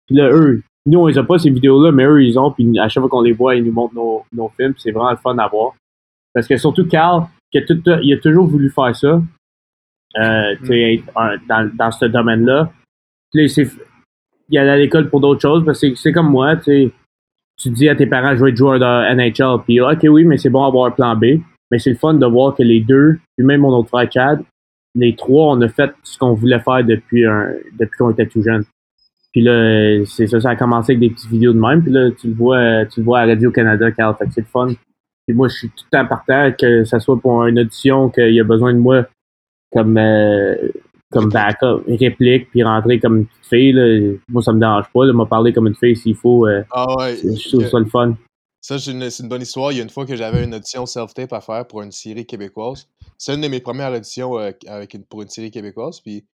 [0.07, 2.51] Puis là, eux, nous, on les a pas ces vidéos-là, mais eux, ils ont.
[2.51, 4.73] Puis à chaque fois qu'on les voit, ils nous montrent nos, nos films.
[4.77, 5.73] c'est vraiment le fun à voir.
[6.33, 9.19] Parce que surtout Carl, qui a tout- il a toujours voulu faire ça.
[10.17, 12.69] Euh, tu sais, être un- dans, dans ce domaine-là.
[13.33, 13.63] Puis là,
[14.49, 16.91] il allait à l'école pour d'autres choses, parce que c'est- c'est comme moi, tu sais.
[17.57, 20.37] Tu dis à tes parents, je vais être joueur de NHL, puis ok, oui, mais
[20.37, 21.39] c'est bon avoir un plan B.
[21.71, 24.41] Mais c'est le fun de voir que les deux, puis même mon autre frère Chad,
[24.93, 28.41] les trois, on a fait ce qu'on voulait faire depuis un, depuis qu'on était tout
[28.41, 28.63] jeune.
[29.31, 31.81] Puis là, c'est ça, ça a commencé avec des petites vidéos de même.
[31.83, 34.15] Puis là, tu le vois, tu le vois à Radio-Canada, Carl.
[34.17, 34.67] Fait que c'est le fun.
[35.27, 38.33] Puis moi, je suis tout le temps partant, que ça soit pour une audition, qu'il
[38.33, 39.05] y a besoin de moi
[39.73, 40.55] comme, euh,
[41.11, 43.73] comme backup, réplique, puis rentrer comme une petite fille.
[43.73, 44.13] Là.
[44.29, 45.03] Moi, ça me dérange pas.
[45.05, 46.47] Là, m'a parler comme une fille s'il faut.
[46.47, 47.15] euh, Ah ouais.
[47.17, 48.15] je trouve ça le fun.
[48.65, 49.71] Ça, c'est une, bonne histoire.
[49.71, 52.25] Il y a une fois que j'avais une audition self-tape à faire pour une série
[52.25, 52.87] québécoise.
[53.15, 55.99] C'est une de mes premières auditions euh, avec une, pour une série québécoise.
[56.01, 56.25] Puis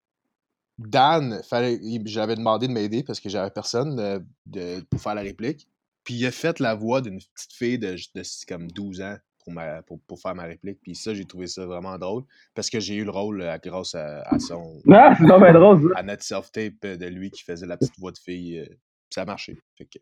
[0.79, 5.23] Dan, fallait, j'avais demandé de m'aider parce que j'avais personne euh, de- pour faire la
[5.23, 5.67] réplique.
[6.05, 9.53] Puis il a fait la voix d'une petite fille de, de comme 12 ans pour,
[9.53, 10.79] ma, pour, pour faire ma réplique.
[10.83, 12.23] Puis ça, j'ai trouvé ça vraiment drôle
[12.55, 15.99] parce que j'ai eu le rôle euh, grâce à, à son Ah, c'est drôle, ça.
[15.99, 18.61] à notre self-tape de lui qui faisait la petite voix de fille.
[18.61, 18.67] euh,
[19.13, 19.59] ça a marché.
[19.77, 19.99] Fait que...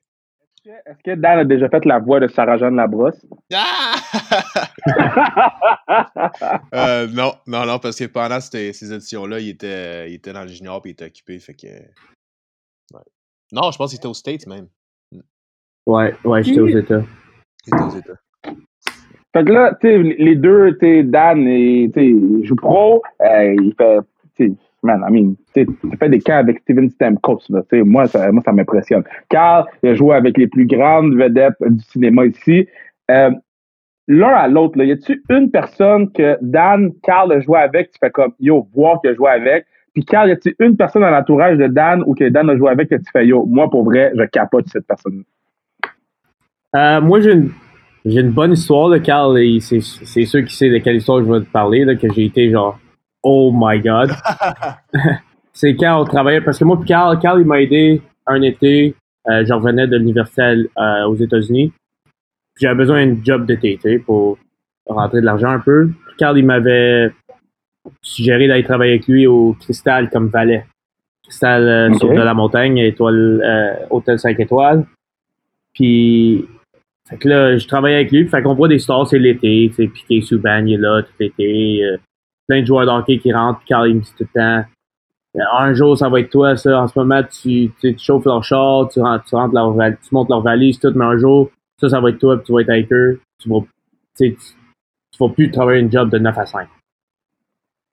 [0.66, 3.24] Est-ce que Dan a déjà fait la voix de Sarah-Jeanne Labrosse?
[3.52, 3.94] Ah!
[6.74, 10.42] Euh, non, non, non, parce que pendant ces, ces éditions-là, il était, il était dans
[10.42, 11.66] le junior et il était occupé, fait que...
[11.66, 13.02] ouais.
[13.52, 14.68] Non, je pense qu'il était aux States même.
[15.86, 17.02] Ouais, ouais, j'étais aux États.
[17.66, 18.20] Il était aux États.
[19.34, 23.74] Fait que là, tu sais, les deux, tu sais, Dan, il joue pro, euh, il
[23.76, 25.66] fait, man, I mean, tu
[25.98, 29.02] fais des cas avec Steven Stamkos, là, moi, ça, moi, ça m'impressionne.
[29.28, 32.66] Carl, il a joué avec les plus grandes vedettes du cinéma ici.
[33.10, 33.30] Euh,
[34.10, 38.08] L'un à l'autre, y a-tu une personne que Dan, Carl a joué avec, tu fais
[38.08, 41.58] comme, yo, voir qu'il a joué avec, puis Carl, y a-tu une personne dans l'entourage
[41.58, 44.10] de Dan ou que Dan a joué avec que tu fais, yo, moi, pour vrai,
[44.16, 45.24] je capote cette personne
[46.74, 47.50] Euh, moi, j'ai une,
[48.06, 49.38] une bonne histoire, là, Carl.
[49.38, 49.80] et C'est
[50.24, 52.78] sûr qui sait de quelle histoire je vais te parler, là, que j'ai été genre,
[53.28, 54.10] oh my god.
[55.52, 58.94] c'est quand on travaillait, parce que moi, puis Carl, Carl, il m'a aidé un été.
[59.28, 61.72] Euh, je revenais de l'université euh, aux États-Unis.
[62.58, 64.38] J'avais besoin d'un job d'été, tu sais, pour
[64.86, 65.90] rentrer de l'argent un peu.
[66.06, 67.12] Puis Carl, il m'avait
[68.00, 70.64] suggéré d'aller travailler avec lui au Cristal comme valet.
[71.24, 74.86] Cristal euh, sur de la montagne, étoile, euh, hôtel 5 étoiles.
[75.74, 76.46] Puis,
[77.08, 78.26] fait que là, je travaillais avec lui.
[78.26, 79.70] Fait qu'on voit des stars, c'est l'été.
[79.70, 81.84] Tu sais, Piqué Souban, il est là tout l'été.
[81.84, 81.98] euh,
[82.48, 83.58] plein de joueurs d'hockey qui rentrent.
[83.60, 84.64] Puis, Carl, il me dit tout le temps,
[85.58, 86.80] un jour, ça va être toi, ça.
[86.80, 90.08] En ce moment, tu, tu, chauffes leur char, tu, rentres, tu, rentres leur, val- tu
[90.12, 90.92] montes leur valise, tout.
[90.96, 92.36] Mais un jour, ça, ça va être toi.
[92.36, 93.20] Puis, tu vas être avec eux.
[93.38, 93.60] Tu vas,
[94.16, 96.68] tu tu, vas plus travailler une job de 9 à 5.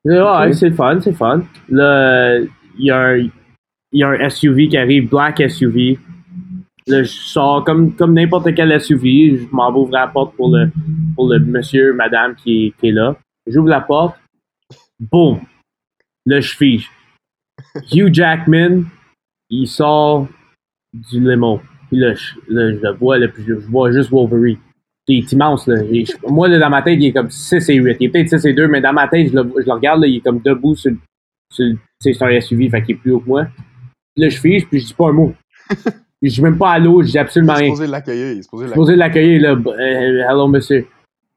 [0.05, 1.41] Je dis, ouais, c'est fun, c'est fun.
[1.69, 3.27] Là, il y a un,
[3.91, 5.99] y a un SUV qui arrive, black SUV.
[6.87, 9.37] Là, je sors comme, comme n'importe quel SUV.
[9.39, 10.69] Je m'en vais ouvrir la porte pour le,
[11.15, 13.15] pour le monsieur, madame qui, qui est là.
[13.47, 14.15] J'ouvre la porte.
[14.99, 15.39] Boum.
[16.25, 16.89] Là, je fige.
[17.91, 18.83] Hugh Jackman,
[19.49, 20.27] il sort
[20.93, 21.61] du limo.
[21.89, 24.57] Puis là, je, là, je le vois, là, puis je, je vois juste Wolverine.
[25.07, 25.83] Il est immense, là.
[25.91, 27.97] Et je- moi, là, dans ma tête, il est comme 6 et 8.
[27.99, 30.01] Il est peut-être 6 et 2, mais dans ma tête, je le, je le regarde,
[30.01, 30.97] là, il est comme debout sur, le-
[31.51, 31.65] sur
[32.01, 33.45] c'est un SUV, fait qu'il est plus haut que moi.
[34.15, 35.33] Puis là, je fige, puis je dis pas un mot.
[36.21, 37.73] je dis même pas allô, je dis absolument Il est rien.
[37.75, 39.41] supposé l'accueillir, il est supposé l'accueillir.
[39.41, 39.49] là.
[39.71, 40.87] euh, hello, monsieur.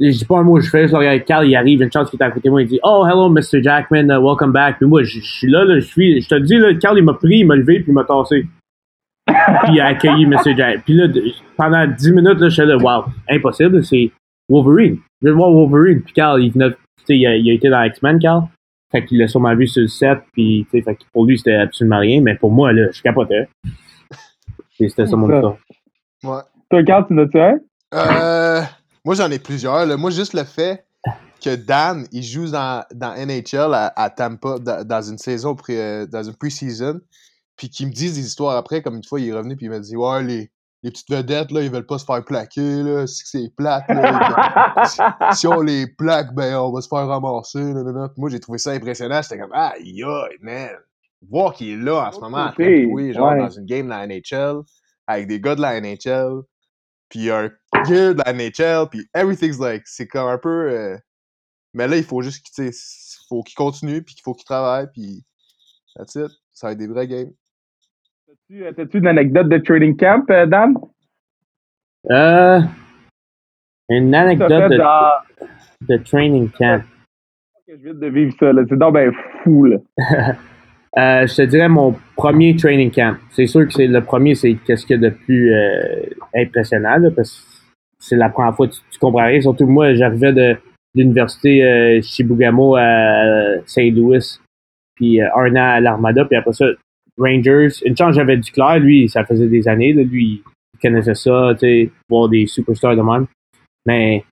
[0.01, 2.09] Je dis pas un mot, je fais juste le regarder Carl, il arrive, une chance
[2.09, 3.61] qu'il est à côté de moi, il dit Oh, hello, Mr.
[3.61, 4.79] Jackman, uh, welcome back.
[4.79, 7.05] Puis moi, je je suis là, là, je suis, je te dis, là, Carl, il
[7.05, 8.47] m'a pris, il m'a levé, puis il m'a tassé.
[9.27, 10.37] puis il a accueilli M.
[10.45, 10.75] Giant.
[10.85, 11.09] Puis là,
[11.57, 14.13] pendant 10 minutes, là, j'étais là, wow, impossible, c'est
[14.49, 14.99] Wolverine.
[15.21, 16.03] Je veux voir Wolverine.
[16.03, 18.45] Puis Carl, il venait, tu sais, il a, il a été dans X-Men, Carl.
[18.93, 21.37] Fait qu'il l'a sûrement vu sur le set, puis tu sais, fait que pour lui,
[21.37, 23.49] c'était absolument rien, mais pour moi, là, je capotais.
[24.81, 25.57] Et c'était ça mon histoire.
[26.23, 26.43] Ouais.
[26.71, 27.59] Toi, Carl, tu n'as-tu un?
[27.95, 28.63] Euh,
[29.09, 29.87] moi, j'en ai plusieurs.
[29.87, 29.97] là.
[29.97, 30.85] Moi, juste le fait
[31.43, 35.81] que Dan, il joue dans, dans NHL à, à Tampa dans, dans une saison, pré,
[35.81, 37.01] euh, dans une pre-season,
[37.57, 39.71] puis qu'il me dise des histoires après, comme une fois, il est revenu, puis il
[39.71, 40.51] m'a dit Ouais, les,
[40.83, 43.89] les petites vedettes, là, ils veulent pas se faire plaquer, là, c'est que c'est plate,
[43.89, 44.85] là.
[44.85, 45.01] si,
[45.41, 47.63] si on les plaque, ben, on va se faire ramasser,
[48.19, 49.23] moi, j'ai trouvé ça impressionnant.
[49.23, 50.69] J'étais comme Aïe, aïe, man.
[51.31, 53.39] Voir qu'il est là en ce moment, jouer, genre, Ouais.
[53.39, 54.61] dans une game de la NHL,
[55.07, 56.43] avec des gars de la NHL,
[57.09, 57.51] puis un
[57.87, 60.71] gear de la NHL, puis everything's like, c'est comme un peu.
[60.71, 60.97] euh,
[61.75, 64.45] Mais là, il faut juste qu'il, tu sais, faut qu'il continue, puis qu'il faut qu'il
[64.45, 65.25] travaille, puis
[65.97, 66.31] that's it.
[66.53, 67.33] Ça va être des vrais games.
[68.27, 70.75] T'as-tu euh, t'as-tu une anecdote de training camp, euh, Dan?
[72.11, 72.61] Euh,
[73.91, 75.11] une anecdote de, dans...
[75.89, 76.83] de training camp.
[77.67, 78.63] Je viens de vivre ça, là.
[78.69, 79.79] C'est donc ben fou, là.
[80.97, 83.17] Euh, je te dirais mon premier training camp.
[83.31, 86.03] C'est sûr que c'est le premier, c'est qu'est-ce qu'il y a de plus euh,
[86.35, 87.47] impressionnant, parce que
[87.99, 89.41] c'est la première fois que tu, comprends rien.
[89.41, 90.57] Surtout moi, j'arrivais de
[90.95, 94.39] l'université euh, Chibougamau à Saint-Louis,
[94.95, 96.67] puis euh, un an à l'Armada, puis après ça,
[97.19, 97.69] Rangers.
[97.85, 98.79] Une chance, j'avais du clair.
[98.79, 99.93] Lui, ça faisait des années.
[99.93, 100.43] Lui,
[100.75, 103.27] il connaissait ça, tu sais, voir des superstars de même.
[103.87, 104.25] Mais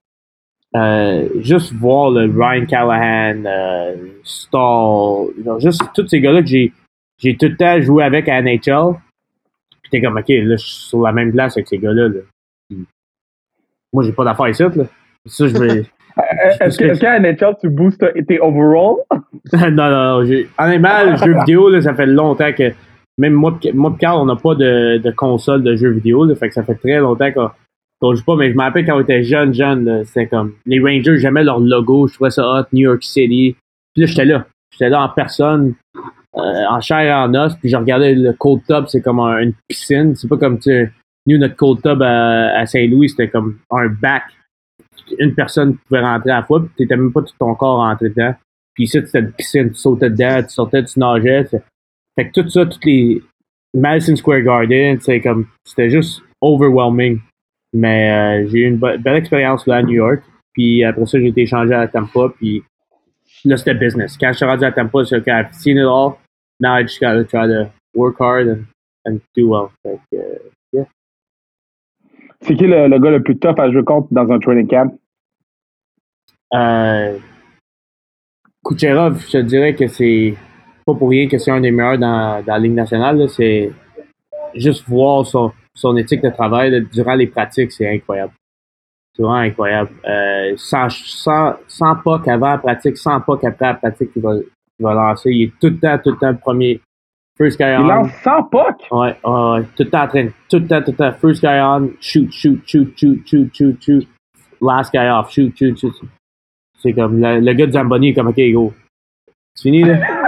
[0.77, 6.73] euh, juste voir le Ryan Callahan, euh, Stall, genre, juste tous ces gars-là que j'ai,
[7.19, 8.95] j'ai tout le temps joué avec à NHL.
[9.83, 12.09] Puis t'es comme, ok, là, je suis sur la même place avec ces gars-là.
[12.09, 12.77] Là.
[13.93, 14.85] Moi, j'ai pas d'affaires ici, là.
[15.27, 15.85] Ça, je veux.
[16.19, 18.95] Euh, Est-ce que, qu'à NHL, tu boostes tes overall?
[19.53, 20.25] non, non, non.
[20.25, 22.73] j'ai- Honnêtement, le jeu vidéo, là, ça fait longtemps que.
[23.19, 26.25] Même moi, moi Carl, on n'a pas de, de console de jeux vidéo.
[26.25, 27.51] Là, fait que ça fait très longtemps qu'on
[28.03, 28.37] joue pas.
[28.37, 30.55] Mais je me rappelle quand on était jeune, jeune, c'était comme.
[30.67, 32.07] Les Rangers, j'aimais leur logo.
[32.09, 33.57] Je trouvais ça hot, New York City.
[33.95, 34.47] Puis là, j'étais là.
[34.73, 35.75] J'étais là en personne,
[36.37, 37.55] euh, en chair et en os.
[37.57, 40.15] Puis je regardais le cold tub, c'est comme un- une piscine.
[40.15, 40.93] C'est pas comme, tu
[41.27, 44.25] nous, notre cold tub à, à Saint-Louis, c'était comme un bac.
[45.19, 48.09] Une personne pouvait rentrer à la fois, puis t'étais même pas tout ton corps rentré
[48.11, 48.35] dedans.
[48.75, 51.45] Puis ici, c'était une piscine, tu sautais dedans, tu sortais, tu nageais.
[52.15, 53.23] Fait que tout ça, toutes les
[53.75, 57.21] Madison Square Garden, c'est comme, c'était juste overwhelming.
[57.73, 60.23] Mais euh, j'ai eu une bo- belle expérience là à New York.
[60.53, 62.33] Puis après ça, j'ai été échangé à Tampa.
[62.37, 62.63] Puis
[63.45, 64.17] là, c'était business.
[64.19, 66.15] Quand je suis rendu à Tampa, c'est OK, I've seen it all.
[66.61, 68.65] Now I just gotta try to work hard and,
[69.05, 69.69] and do well.
[69.85, 70.85] Que, euh,
[72.43, 74.95] C'est qui le, le gars le plus tough à jouer contre dans un training camp?
[76.55, 77.19] Euh,
[78.65, 80.35] Kucherov, je te dirais que c'est
[80.85, 83.29] pas pour rien que c'est un des meilleurs dans, dans la Ligue nationale.
[83.29, 83.73] C'est
[84.55, 88.33] juste voir son, son éthique de travail là, durant les pratiques, c'est incroyable.
[89.15, 89.91] C'est vraiment incroyable.
[90.07, 94.35] Euh, sans, sans, sans puck avant la pratique, sans puck après la pratique, il va,
[94.35, 95.31] il va lancer.
[95.31, 96.81] Il est tout le temps, tout le temps le premier.
[97.39, 97.87] First guy Il on.
[97.87, 98.87] lance 100 pucks!
[98.91, 99.63] Ouais, ouais, ouais.
[99.77, 100.29] Tout le temps en train.
[100.49, 101.13] Tout le temps, tout le temps.
[101.13, 104.09] First guy on, shoot, shoot, shoot, shoot, shoot, shoot, shoot.
[104.63, 105.93] Last guy off, shoot, shoot, shoot.
[106.79, 108.73] C'est comme le, le gars de Zamboni est comme ok, go.
[109.55, 109.99] C'est fini, là?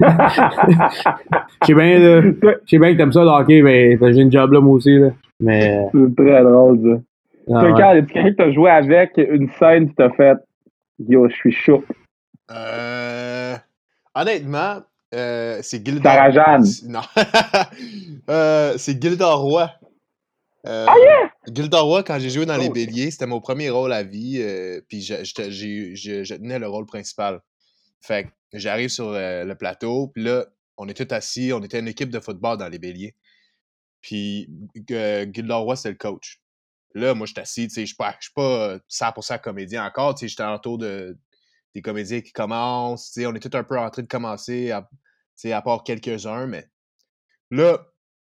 [0.00, 2.20] Je sais bien, là.
[2.22, 5.08] Bien que t'aimes ça, le hockey, mais j'ai une job là, moi aussi, là.
[5.40, 5.76] Mais.
[5.94, 7.54] euh, C'est très drôle, ça.
[7.54, 8.04] ah, ouais.
[8.06, 10.36] Quelqu'un que t'as joué avec, une scène qui t'a fait
[10.98, 11.84] Yo, je suis chaud.
[12.50, 13.54] Euh,
[14.14, 14.76] honnêtement,
[15.14, 15.86] euh, c'est.
[16.02, 16.64] Sarah Jeanne.
[16.88, 17.00] Non.
[18.30, 19.70] Euh, c'est Gildor Roy.
[20.66, 21.80] Euh, Ah, yeah!
[21.80, 22.72] Roy, quand j'ai joué dans les Oh.
[22.72, 24.38] Béliers, c'était mon premier rôle à vie.
[24.42, 27.40] euh, puis je tenais le rôle principal.
[28.00, 31.80] Fait que j'arrive sur euh, le plateau, puis là, on est tous assis, on était
[31.80, 33.14] une équipe de football dans les Béliers.
[34.00, 34.48] Puis
[34.90, 36.40] euh, Gildor Roy, c'est le coach.
[36.94, 40.14] Là, moi, je suis assis, tu sais, je suis pas, pas euh, 100% comédien encore,
[40.14, 41.18] tu sais, j'étais autour de,
[41.74, 44.70] des comédiens qui commencent, tu sais, on est tous un peu en train de commencer,
[44.70, 44.98] à, tu
[45.34, 46.68] sais, à part quelques-uns, mais
[47.50, 47.86] là,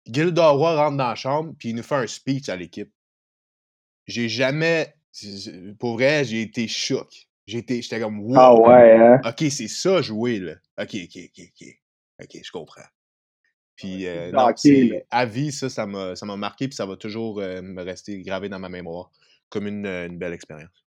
[0.07, 2.93] Gildor Roy rentre dans la chambre, puis il nous fait un speech à l'équipe.
[4.07, 4.95] J'ai jamais,
[5.79, 7.28] pour vrai, j'ai été choqué.
[7.49, 9.21] J'étais comme, wow, Ah ouais, hein?
[9.25, 10.53] ok, c'est ça jouer, là.
[10.79, 11.69] Ok, ok, ok, ok.
[12.23, 12.83] Ok, je comprends.
[13.75, 14.53] Puis, Ouais, euh, non,
[15.11, 18.21] à vie, ça, ça m'a ça m'a marqué, puis ça va toujours euh, me rester
[18.23, 19.11] gravé dans ma mémoire
[19.49, 20.85] comme une, euh, une belle expérience.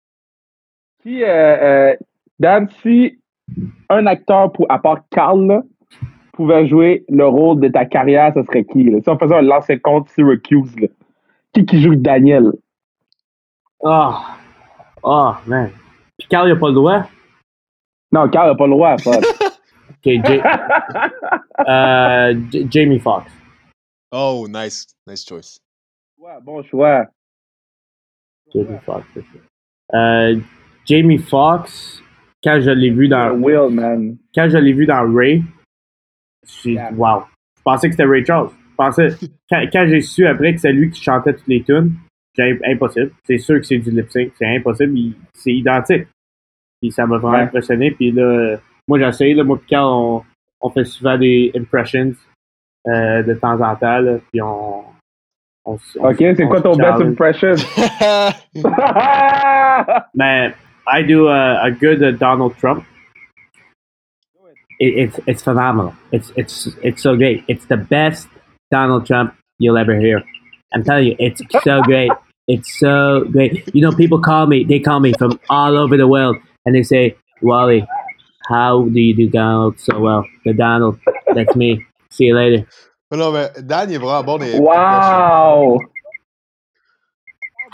[1.00, 1.96] Puis, euh, euh,
[2.38, 3.18] Dan, si
[3.90, 5.62] un acteur, pour, à part Carl, là,
[6.34, 8.84] pouvait jouer le rôle de ta carrière, ce serait qui?
[8.84, 8.98] Là?
[9.02, 10.86] Si on faisait un lancer contre Syracuse, là,
[11.52, 12.52] qui qui joue Daniel?
[13.84, 14.36] Ah,
[15.02, 15.72] ah, man.
[16.24, 17.08] Puis Carl, il a pas le droit.
[18.12, 19.10] Non, Carl n'a pas le droit, ça.
[19.90, 20.40] Ok, J-
[21.68, 23.30] euh, J- Jamie Foxx.
[24.12, 24.86] Oh, nice.
[25.06, 25.58] Nice choice.
[26.18, 27.06] Ouais, bon choix.
[28.54, 29.98] Jamie Foxx, c'est ça.
[29.98, 30.36] Euh,
[30.86, 32.02] Jamie Foxx,
[32.42, 34.16] quand je l'ai vu dans Will, man.
[34.34, 35.42] quand je l'ai vu dans Ray,
[36.62, 36.92] j'ai Yeah.
[36.92, 37.24] wow.
[37.58, 38.50] Je pensais que c'était Ray Charles.
[38.70, 39.08] Je pensais
[39.50, 41.94] quand, quand j'ai su après que c'est lui qui chantait toutes les tunes,
[42.36, 43.12] j'ai impossible.
[43.24, 46.08] C'est sûr que c'est du lip sync, c'est impossible, c'est identique.
[46.84, 47.44] Puis ça m'a vraiment Ouais.
[47.44, 47.92] impressionné.
[47.92, 50.22] Puis là, moi j'essaye, là, moi puis Carl, on,
[50.60, 52.12] on fait souvent des impressions
[52.86, 54.84] euh, de temps en temps, là, puis on,
[55.64, 57.54] on, on Ok, c'est quoi ton best impression?
[60.14, 60.54] Man,
[60.86, 62.84] I do a, a good uh, Donald Trump.
[64.78, 65.94] It, it's it's phenomenal.
[66.12, 67.44] It's it's it's so great.
[67.48, 68.28] It's the best
[68.70, 70.22] Donald Trump you'll ever hear.
[70.74, 72.10] I'm telling you, it's so great.
[72.46, 73.74] It's so great.
[73.74, 74.64] You know, people call me.
[74.64, 76.36] They call me from all over the world,
[76.66, 77.84] and they say, "Wally,
[78.48, 80.96] how do you do Donald so well?" The Donald,
[81.34, 81.80] that's me.
[82.10, 82.64] See you later.
[83.10, 84.58] Mais non, mais Dan, il est vraiment bon des.
[84.58, 85.78] wow!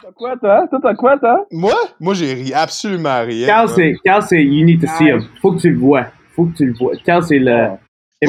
[0.03, 0.66] T'as quoi, toi?
[0.68, 1.47] Toi, t'as quoi, toi?
[1.51, 1.74] Moi?
[2.01, 3.47] Moi, j'ai ri absolument rien.
[3.47, 5.28] Carl, c'est Carl, c'est you need to see him.
[5.43, 6.07] Faut que tu le vois.
[6.34, 6.97] Faut que tu le vois.
[7.05, 7.68] Carl, c'est le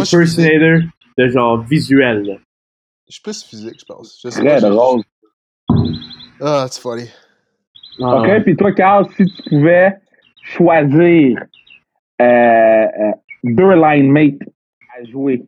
[0.04, 2.24] suis impersonator de genre visuel.
[2.24, 2.34] là.
[3.08, 4.20] Je suis plus physique, je pense.
[4.24, 5.02] Je sais Très drôle.
[6.42, 7.10] Ah, c'est funny.
[8.02, 9.96] Ah, OK, puis toi, Carl, si tu pouvais
[10.42, 11.44] choisir
[12.22, 13.12] euh, euh,
[13.44, 14.48] deux line mates
[14.98, 15.44] à jouer.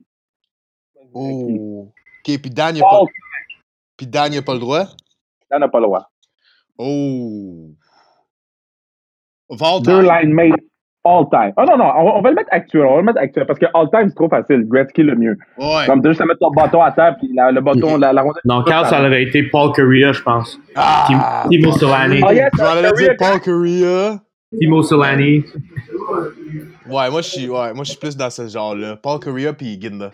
[1.13, 1.89] Oh.
[2.25, 3.01] Ok, puis Dan, il a pas,
[4.01, 4.85] Dan, pas le droit?
[5.49, 6.09] t'en as pas le droit.
[6.77, 7.69] Oh.
[9.51, 10.09] All Deux time.
[10.11, 10.59] line mates
[11.05, 11.51] all time.
[11.57, 12.85] Oh non, non, on, va- on va le mettre actuel.
[12.85, 14.63] On va le mettre actuel parce que all time, c'est trop facile.
[14.67, 15.37] Gretzky, le mieux.
[15.59, 15.85] Ouais.
[15.85, 18.41] Comme juste à mettre ton bâton à terre, puis la- le bâton, la, la rondelle.
[18.45, 20.57] Non, Carl, ça aurait été Paul Correa, je pense.
[20.75, 21.05] Ah!
[21.07, 22.21] Tim- Timo Solani.
[22.25, 24.19] Oh, yes, Je dire Paul Korea.
[24.60, 25.43] Timo Solani.
[26.89, 28.95] Ouais, moi, je suis, ouais, moi, je suis plus dans ce genre-là.
[28.97, 30.12] Paul Korea puis Ginda.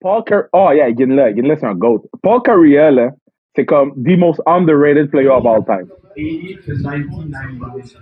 [0.00, 1.32] Paul Car- Oh, yeah, Ginla.
[1.34, 2.02] Ginla, c'est un GOAT.
[2.22, 3.10] Paul Correa, là,
[3.56, 5.88] c'est comme the most underrated player of all time.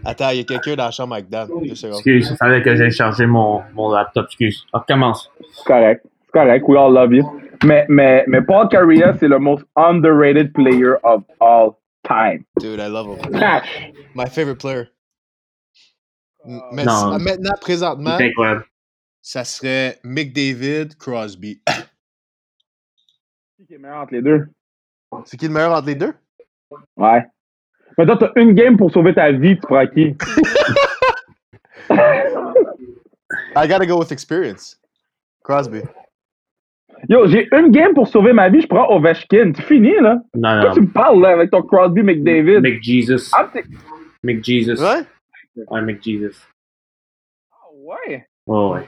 [0.04, 1.48] Attends, il y a quelqu'un dans la chambre avec Dan.
[1.64, 4.26] Excuse, il fallait que j'aille charger mon, mon laptop.
[4.26, 4.66] Excuse.
[4.72, 5.30] On recommence.
[5.52, 6.04] C'est correct.
[6.26, 6.64] C'est correct.
[6.66, 7.24] We all love you.
[7.64, 11.76] Mais, mais, mais Paul Correa, c'est le most underrated player of all
[12.10, 12.44] time.
[12.58, 13.18] Dude, I love him.
[14.14, 14.88] My favorite player.
[16.44, 17.18] M- Mais Non.
[17.18, 18.18] si- maintenant, présentement,
[19.22, 21.62] ça serait McDavid, Crosby.
[23.66, 24.48] Qui est meilleur entre les deux?
[25.26, 26.14] C'est qui le meilleur entre les deux?
[26.96, 27.22] Ouais.
[27.98, 30.16] Mais toi, t'as une game pour sauver ta vie, tu prends qui?
[33.56, 34.76] I gotta go with experience.
[35.44, 35.82] Crosby.
[37.08, 39.52] Yo, j'ai une game pour sauver ma vie, je prends Ovechkin.
[39.52, 40.22] Tu finis, là?
[40.34, 40.86] Non, Pourquoi tu non.
[40.86, 42.60] me parles, là, avec ton Crosby McDavid?
[42.60, 43.30] McJesus.
[43.34, 43.50] Ah,
[44.22, 44.80] McJesus.
[44.80, 45.64] Ouais?
[45.68, 46.46] Ouais, McJesus.
[47.52, 48.26] Ah, ouais.
[48.46, 48.86] Oh, ouais.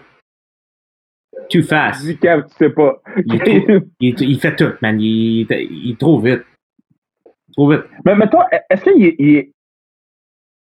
[1.50, 2.04] Too fast.
[2.04, 3.00] Dis, Kev, tu sais pas.
[3.24, 5.00] Il, est trop- il, est- il fait tout, man.
[5.00, 6.42] Il, est- il est trop vite.
[7.54, 7.82] Trop vite.
[8.04, 9.50] Mais mettons, est-ce qu'il est-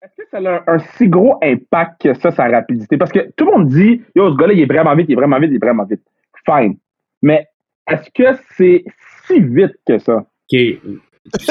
[0.01, 2.97] Est-ce que ça a un, un si gros impact que ça, sa rapidité?
[2.97, 5.15] Parce que tout le monde dit, yo, ce gars-là, il est vraiment vite, il est
[5.15, 6.01] vraiment vite, il est vraiment vite.
[6.45, 6.77] Fine.
[7.21, 7.47] Mais
[7.87, 8.83] est-ce que c'est
[9.27, 10.17] si vite que ça?
[10.17, 10.27] OK.
[10.51, 10.79] Tu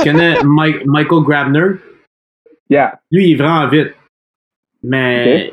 [0.02, 1.66] connais Mike- Michael Grabner?
[2.70, 3.00] Yeah.
[3.10, 3.94] Lui, il est vraiment vite.
[4.82, 5.52] Mais,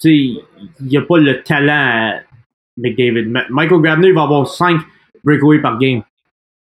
[0.00, 0.42] tu sais,
[0.80, 2.20] il a pas le talent à
[2.76, 3.32] McDavid.
[3.50, 4.80] Michael Grabner, il va avoir 5
[5.24, 6.02] breakaways par game.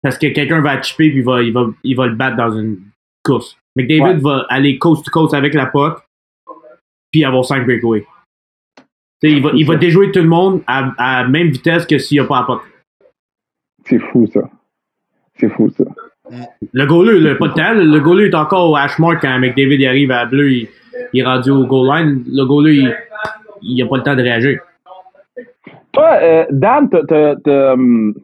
[0.02, 2.50] Parce que quelqu'un va chipper puis il va, il, va, il va le battre dans
[2.56, 2.78] une
[3.24, 3.56] course.
[3.76, 4.14] McDavid Ouais.
[4.20, 5.98] va aller coast to coast avec la puck
[7.10, 8.06] puis avoir 5 breakaways.
[9.22, 12.16] Il va, il va déjouer tout le monde à, à la même vitesse que s'il
[12.20, 12.62] n'y a pas la puck.
[13.88, 14.48] C'est fou, ça.
[15.34, 15.84] C'est fou, ça.
[16.72, 17.72] Le goaler, là, pas de temps.
[17.74, 20.68] Le goaler est encore au hash mark quand McDavid il arrive à bleu, il,
[21.12, 22.24] il est rendu au goal line.
[22.26, 22.94] Le goaler, il,
[23.62, 24.60] il a pas le temps de réagir.
[25.92, 28.14] Toi, euh, Dan, t'as- hum,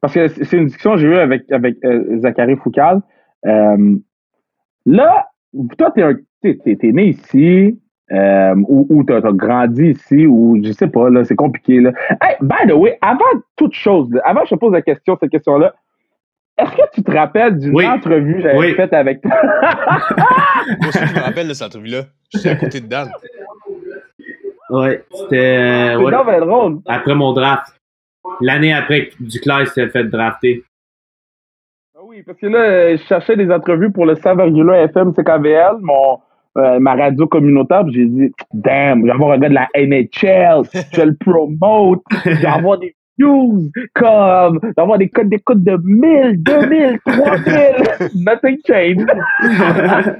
[0.00, 3.00] parce que c'est une discussion que j'ai eue avec, avec euh, Zachary Foucal.
[3.46, 3.96] Euh,
[4.84, 5.26] là,
[5.78, 7.80] toi, t'es t'es né ici,
[8.12, 11.80] euh, ou, ou t'as as grandi ici, ou je sais pas, là, c'est compliqué.
[11.80, 11.92] Là.
[12.22, 13.24] Hey, by the way, avant
[13.56, 15.74] toute chose, avant que je te pose la question, cette question-là,
[16.58, 17.86] est-ce que tu te rappelles d'une Oui.
[17.86, 18.74] entrevue que j'avais Oui.
[18.74, 19.30] faite avec toi?
[20.80, 22.02] Moi aussi, je me rappelle de cette entrevue-là.
[22.32, 23.08] J'étais à côté de Dan.
[24.70, 27.78] Ouais, c'était euh, C'est ouais, après mon draft.
[28.40, 30.64] L'année après que Duclair s'est fait drafter.
[31.96, 36.18] Ah Oui, parce que là, je cherchais des entrevues pour le 100,1 FM CKVL, mon,
[36.56, 40.62] euh, ma radio communautaire, j'ai dit, damn, je vais avoir un gars de la NHL,
[40.92, 45.78] je le promote, je vais avoir des views, comme, je avoir des codes d'écoute de
[45.82, 49.06] 1000, 2000, 3000, nothing changed.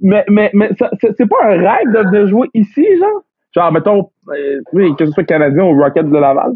[0.00, 0.70] mais mais, mais
[1.00, 3.22] c'est pas un rêve de jouer ici, genre?
[3.54, 6.52] Genre, mettons, euh, oui, que ce soit Canadien ou Rocket de Laval.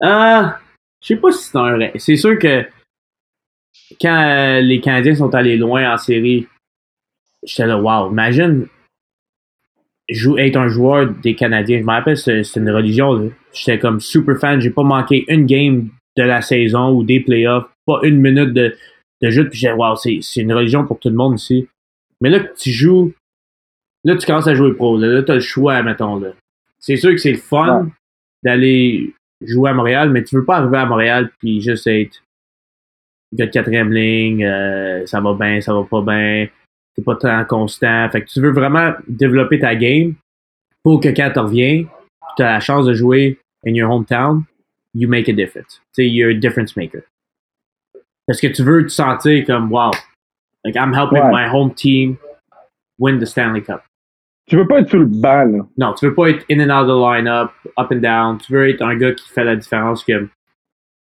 [0.00, 0.58] Ah,
[1.00, 1.92] je sais pas si c'est un rêve.
[1.96, 2.64] C'est sûr que
[4.00, 6.46] quand euh, les Canadiens sont allés loin en série,
[7.44, 8.66] j'étais là, wow, imagine
[10.08, 11.78] jou- être un joueur des Canadiens.
[11.80, 13.30] Je me rappelle, c'est une religion.
[13.52, 14.60] J'étais comme super fan.
[14.60, 18.76] J'ai pas manqué une game de la saison ou des playoffs, pas une minute de,
[19.22, 19.48] de jeu.
[19.48, 21.68] Puis j'ai wow, c'est c'est une religion pour tout le monde ici.
[22.20, 23.12] Mais là tu joues,
[24.04, 24.96] là tu commences à jouer pro.
[24.98, 26.18] Là, là t'as le choix, mettons.
[26.20, 26.30] Là.
[26.78, 27.88] C'est sûr que c'est le fun Ouais.
[28.42, 32.22] d'aller jouer à Montréal, mais tu veux pas arriver à Montréal puis juste être
[33.32, 36.46] gars de quatrième ligne, euh, ça va bien, ça va pas bien,
[36.94, 38.08] t'es pas tant constant.
[38.10, 40.14] Fait que tu veux vraiment développer ta game
[40.82, 41.84] pour que quand tu reviens,
[42.36, 44.44] tu as la chance de jouer in your hometown,
[44.94, 45.80] you make a difference.
[45.94, 47.02] Tu sais, you're a difference maker.
[48.26, 49.90] Parce que tu veux te sentir comme wow,
[50.64, 51.30] like I'm helping Ouais.
[51.32, 52.16] my home team
[52.98, 53.82] win the Stanley Cup.
[54.46, 55.66] Tu veux pas être sur le banc, là.
[55.78, 58.38] Non, tu veux pas être in and out of the lineup, up and down.
[58.38, 60.28] Tu veux être un gars qui fait la différence que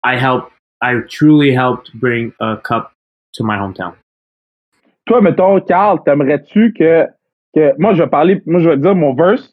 [0.04, 0.50] I help,
[0.82, 2.92] I truly helped bring a cup
[3.34, 3.94] to my hometown.
[5.06, 7.06] Toi, mettons, Carl, t'aimerais-tu que,
[7.54, 7.72] que.
[7.78, 8.40] Moi, je vais parler.
[8.46, 9.52] Moi, je vais dire mon verse.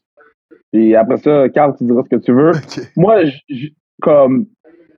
[0.73, 2.51] Et après ça, Carl, tu diras ce que tu veux.
[2.51, 2.91] Ok.
[2.95, 3.67] Moi, je- je-
[4.01, 4.45] comme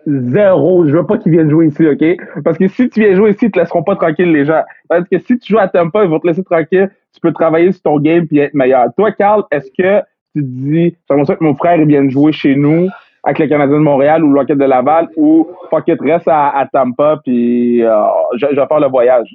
[0.06, 2.04] zéro, je veux pas qu'ils viennent jouer ici, OK?
[2.44, 4.62] Parce que si tu viens jouer ici, ils te laisseront pas tranquille, les gens.
[4.90, 6.90] Parce que si tu joues à Tampa, ils vont te laisser tranquille.
[7.14, 8.88] Tu peux travailler sur ton game puis être meilleur.
[8.98, 10.00] Toi, Carl, est-ce que
[10.36, 12.90] tu te dis, j'aimerais ça que mon frère vienne jouer chez nous
[13.24, 16.50] avec le Canadien de Montréal ou le Rocket de Laval ou fuck it, reste à,
[16.50, 17.94] à Tampa puis euh,
[18.36, 19.34] je, je vais faire le voyage.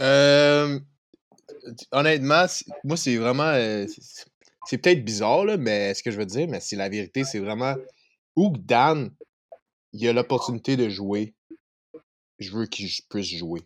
[0.00, 0.78] Euh,
[1.92, 2.46] honnêtement,
[2.84, 3.42] moi, c'est vraiment.
[3.44, 7.24] euh, c'est- peut-être bizarre, là, mais ce que je veux dire, mais c'est la vérité,
[7.24, 7.74] c'est vraiment
[8.36, 9.10] où Dan,
[9.92, 11.34] il a l'opportunité de jouer.
[12.38, 13.62] Je veux qu'il puisse jouer.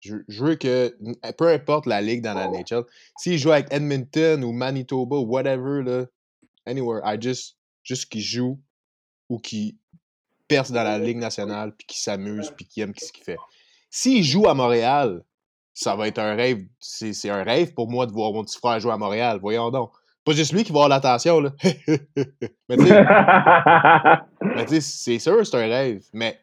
[0.00, 0.94] Je, je veux que,
[1.38, 2.84] peu importe la ligue dans la NHL,
[3.18, 6.04] s'il joue avec Edmonton ou Manitoba ou whatever, là,
[6.66, 8.60] anywhere, I just, juste qu'il joue
[9.30, 9.76] ou qu'il
[10.46, 13.38] perce dans la ligue nationale, puis qu'il s'amuse, puis qu'il aime ce qu'il fait.
[13.90, 15.24] S'il joue à Montréal,
[15.74, 16.64] ça va être un rêve.
[16.78, 19.38] C'est un rêve pour moi de voir mon petit frère jouer à Montréal.
[19.40, 19.90] Voyons donc.
[20.24, 21.50] Pas juste lui qui va avoir l'attention, là.
[22.70, 22.76] mais
[24.64, 26.02] tu sais, c'est sûr, c'est un rêve.
[26.14, 26.38] Mais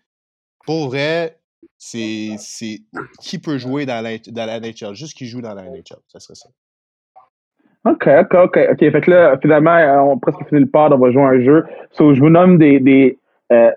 [0.66, 1.40] pour vrai,
[1.78, 2.36] c'est
[3.20, 4.94] qui peut jouer dans la, dans la NHL?
[4.94, 6.50] Juste qui joue dans la NHL, ça serait ça.
[7.86, 8.60] OK, OK, OK.
[8.72, 11.24] OK, fait que là, finalement, euh, on a presque fini le pod, on va jouer
[11.24, 11.66] à un jeu.
[11.92, 13.18] So, je vous nomme des, des,
[13.52, 13.72] euh,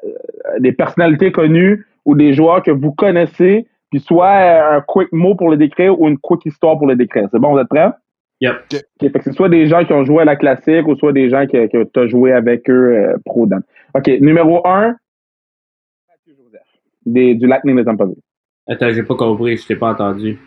[0.59, 5.37] des personnalités connues ou des joueurs que vous connaissez, puis soit euh, un quick mot
[5.37, 7.29] pour le décrire ou une quick histoire pour le décrire.
[7.31, 7.91] C'est bon, vous êtes prêts?
[8.41, 8.57] Yep.
[8.73, 11.13] OK, fait que c'est soit des gens qui ont joué à la classique ou soit
[11.13, 13.63] des gens que, que tu as joué avec eux euh, pro Dan.
[13.95, 14.97] OK, numéro un,
[16.09, 16.67] Mathieu Joseph,
[17.07, 18.17] des, du Lightning de Tampa Bay.
[18.67, 20.41] Attends, j'ai pas compris, je t'ai pas entendu.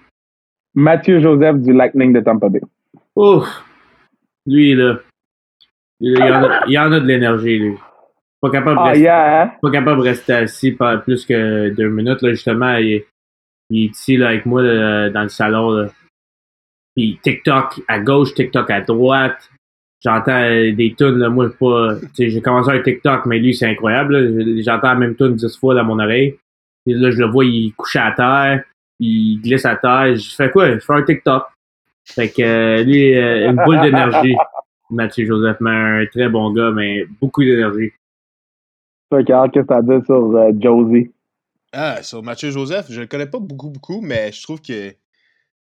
[0.76, 2.60] Mathieu Joseph du Lightning de Tampa Bay.
[3.16, 3.48] Ouf!
[4.46, 4.98] Lui, là.
[6.02, 7.78] Il y en a, il y en a de l'énergie, lui.
[8.42, 9.52] Pas capable, de Ah, rester, yeah, hein?
[9.62, 12.76] pas capable de rester assis pas plus que deux minutes, là, justement.
[12.76, 13.04] Il,
[13.70, 15.90] il est ici, là, avec moi, là, dans le salon, là.
[16.96, 19.50] Puis TikTok à gauche, TikTok à droite.
[20.04, 21.96] J'entends euh, des tunes, là, moi, pas.
[22.18, 24.62] J'ai commencé un TikTok, mais lui, c'est incroyable.
[24.64, 26.38] J'entends la même tune dix fois dans mon oreille.
[26.86, 28.64] Puis là, je le vois, il est couché à terre.
[29.00, 30.16] Il glisse à terre.
[30.16, 30.72] Je fais quoi?
[30.72, 31.44] Je fais un TikTok.
[32.06, 34.36] Fait que euh, lui, euh, une boule d'énergie.
[34.90, 37.92] Mathieu Joseph, mais un très bon gars, mais beaucoup d'énergie.
[39.10, 41.12] Toi, Carl, qu'est-ce que t'as dire sur euh, Josie?
[41.80, 44.96] Ah, sur Mathieu Joseph, je le connais pas beaucoup, beaucoup, mais je trouve que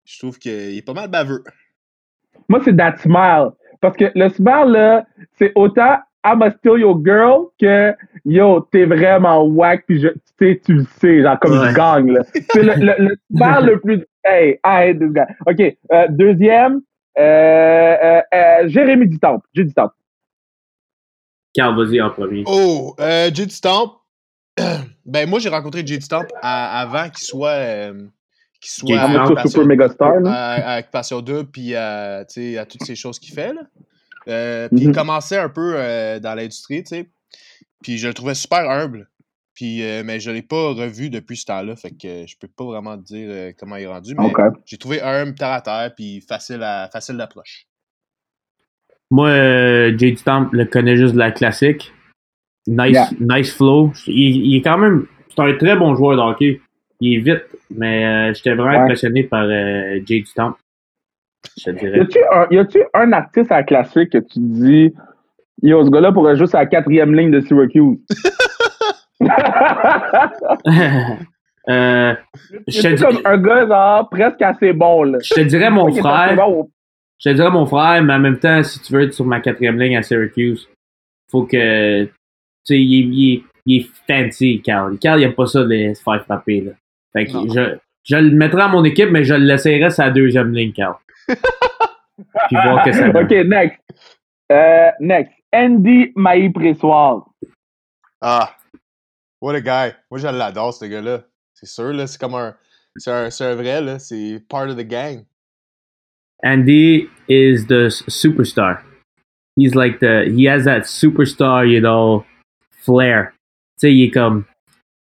[0.03, 1.43] je trouve qu'il est pas mal baveux.
[2.49, 3.51] Moi, c'est that smile.
[3.81, 5.05] Parce que le smile, là,
[5.37, 7.93] c'est autant I'm a still your girl que
[8.25, 11.71] yo, t'es vraiment whack, puis je, tu sais, tu le sais, genre comme Ouais.
[11.73, 12.21] gagne, là.
[12.51, 14.03] C'est le, le, le smile le plus.
[14.25, 15.21] Hey, I hate this guy.
[15.45, 15.77] OK.
[15.93, 16.81] euh, deuxième,
[17.19, 19.43] euh, euh, euh, Jérémy Dutemps.
[19.53, 19.91] J'ai du temps.
[21.53, 22.43] Carl, vas-y en premier.
[22.47, 23.51] Oh, euh, J.D.
[23.51, 23.93] Stamp.
[25.07, 26.01] ben, moi, j'ai rencontré J.D.
[26.01, 27.49] Stamp à- avant qu'il soit.
[27.49, 27.93] euh,
[28.59, 30.31] qu'il soit à- Super Megastar, là.
[30.33, 33.53] à- avec Passion 2, puis à, tu sais, à toutes ces choses qu'il fait.
[33.53, 33.61] Là.
[34.27, 34.95] Euh, puis il Mhm.
[34.95, 37.09] commençait un peu euh, dans l'industrie, tu sais.
[37.83, 39.07] Puis je le trouvais super humble.
[39.53, 42.47] Puis, euh, mais je l'ai pas revu depuis ce temps-là, fait que euh, je peux
[42.47, 44.13] pas vraiment te dire euh, comment il est rendu.
[44.15, 44.27] Mais
[44.65, 47.65] j'ai trouvé humble, terre à terre, puis facile à facile d'approche.
[49.09, 51.93] Moi, euh, Jay Stamp le connais juste de la classique.
[52.67, 53.09] Nice, Yeah.
[53.19, 53.91] nice flow.
[54.07, 55.05] Il, il est quand même.
[55.35, 56.61] C'est un très bon joueur de hockey.
[56.99, 58.83] Il est vite, mais euh, j'étais vraiment Ouais.
[58.83, 60.55] impressionné par euh, Jay Stamp.
[61.57, 61.99] Je te Y dirais.
[62.59, 64.93] a-tu un, un artiste à la classique que tu dis,
[65.61, 67.97] yo, ce gars-là pourrait juste à la quatrième ligne de Syracuse?
[71.69, 72.13] euh,
[72.67, 75.17] je, te comme un gars, genre, presque assez bon, là.
[75.23, 76.35] je te dirais mon frère.
[76.35, 76.69] bon.
[77.19, 79.39] Je te dirais mon frère, mais en même temps, si tu veux être sur ma
[79.39, 80.67] quatrième ligne à Syracuse,
[81.31, 82.07] faut que.
[82.67, 84.97] Tu sais, il, est- il il est fancy, Carl.
[84.97, 86.71] Carl, il aime pas ça de se faire frapper, là.
[87.13, 90.53] Fait que je, je le mettrai à mon équipe, mais je le laisserai sa deuxième
[90.53, 90.95] ligne, Carl.
[91.27, 93.09] Puis voir que ça.
[93.09, 93.79] OK, next.
[94.51, 95.33] Euh, next.
[95.53, 97.25] Andy Maï-Pressoir.
[98.21, 98.55] Ah,
[99.41, 99.93] what a guy.
[100.09, 101.23] Moi, je l'adore, ce gars-là.
[101.53, 102.55] C'est sûr, là, c'est comme un.
[102.95, 103.99] C'est un, c'est un vrai, là.
[103.99, 105.23] C'est part of the gang.
[106.43, 108.81] Andy is the s- superstar.
[109.55, 112.23] He's like the he has that superstar, you know,
[112.87, 113.31] flair.
[113.31, 113.37] Tu
[113.81, 114.45] sais, il est comme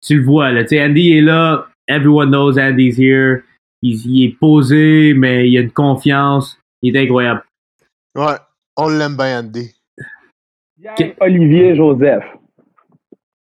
[0.05, 3.43] tu le vois là, tu sais Andy est là, everyone knows Andy's here.
[3.83, 6.59] Il, il est posé, mais il a une confiance.
[6.83, 7.43] Il est incroyable.
[8.17, 8.37] Ouais,
[8.77, 9.75] on l'aime bien, Andy.
[11.21, 12.25] Olivier Joseph.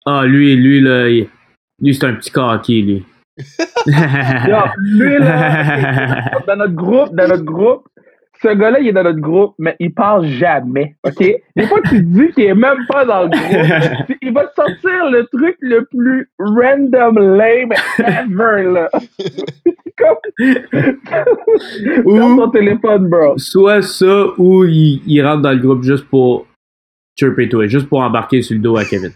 [0.06, 1.30] Ah, lui, lui là, il-
[1.82, 3.06] lui c'est un petit coquille, lui.
[3.88, 7.88] Yo, lui, là, dans notre groupe, dans notre groupe,
[8.44, 11.18] ce gars-là, il est dans notre groupe, mais il parle jamais, OK?
[11.56, 14.18] Des fois, tu dis qu'il est même pas dans le groupe.
[14.22, 18.90] Il va te sortir le truc le plus random lame ever, là.
[19.98, 20.18] Comme...
[22.04, 23.38] Ferme ton téléphone, bro.
[23.38, 26.48] Soit ça ou il, il rentre dans le groupe juste pour
[27.18, 29.12] chirper toi, juste pour embarquer sur le dos à Kevin.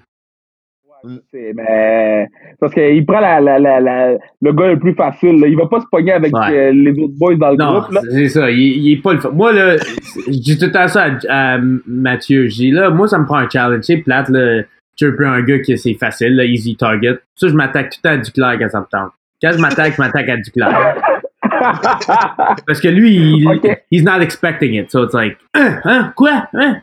[1.56, 2.28] Mais
[2.60, 5.40] parce qu'il prend la, la, la, le gars le plus facile.
[5.40, 5.48] Là.
[5.48, 6.52] Il va pas se pogner avec Ouais.
[6.52, 7.92] euh, les autres boys dans le Non, groupe.
[7.94, 8.02] Là.
[8.12, 8.50] c'est ça.
[8.52, 9.20] Il, il est pas le.
[9.32, 12.48] Moi, là, je dis tout le temps ça à, à Mathieu.
[12.48, 13.84] Je dis, là, moi, ça me prend un challenge.
[13.84, 14.64] C'est plate, là.
[14.98, 17.20] Tu peux un gars qui c'est facile, là, easy target.
[17.36, 19.12] Ça, je m'attaque tout le temps à Duclair quand ça me tente.
[19.42, 20.96] Quand je m'attaque, je m'attaque à Duclair.
[22.66, 23.78] Parce que lui, il, Ok.
[23.92, 24.90] he's not expecting it.
[24.92, 26.78] So it's like, hein, hein, quoi, hein?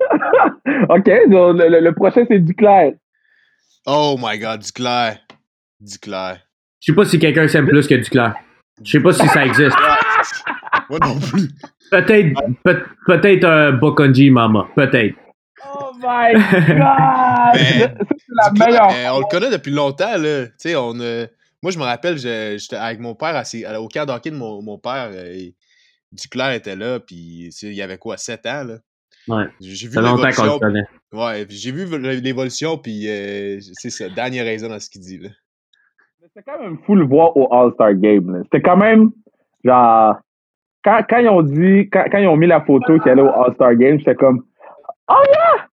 [0.88, 2.92] OK, donc, le, le- le prochain, c'est Duclair.
[3.86, 5.18] Oh my god, Duclair.
[5.80, 6.40] Duclair.
[6.80, 8.34] Je sais pas si quelqu'un s'aime plus que Duclair.
[8.82, 9.76] Je sais pas si ça existe.
[10.90, 11.48] Moi non plus.
[11.90, 14.66] Peut-être, peut- peut-être un Bokonji Mama.
[14.74, 15.16] Peut-être.
[15.74, 17.54] Oh my God!
[17.54, 17.88] C'est
[18.28, 18.90] la Duclair, meilleure.
[18.90, 20.46] euh, on le connaît depuis longtemps, là.
[20.46, 20.98] Tu sais, on.
[21.00, 21.26] euh,
[21.62, 24.62] moi, je me rappelle, je- j'étais avec mon père à au camp d'hockey de mon,
[24.62, 25.10] mon père.
[25.12, 25.54] euh, et
[26.12, 28.74] Duclair était là, puis il y avait quoi, 7 ans, là?
[29.28, 29.44] Ouais.
[29.60, 30.58] J'ai vu l'évolution.
[31.12, 31.86] Ouais, puis j'ai vu
[32.20, 34.08] l'évolution, puis euh, c'est ça.
[34.08, 35.28] Dan, a raison dans ce qu'il dit, là.
[36.34, 38.42] C'était quand même fou le voir au All-Star Game.
[38.44, 39.10] C'était quand même,
[39.64, 40.16] genre,
[40.82, 43.28] quand, quand ils ont dit, quand, quand ils ont mis la photo qu'il allait au
[43.28, 44.42] All-Star Game, j'étais comme,
[45.08, 45.22] oh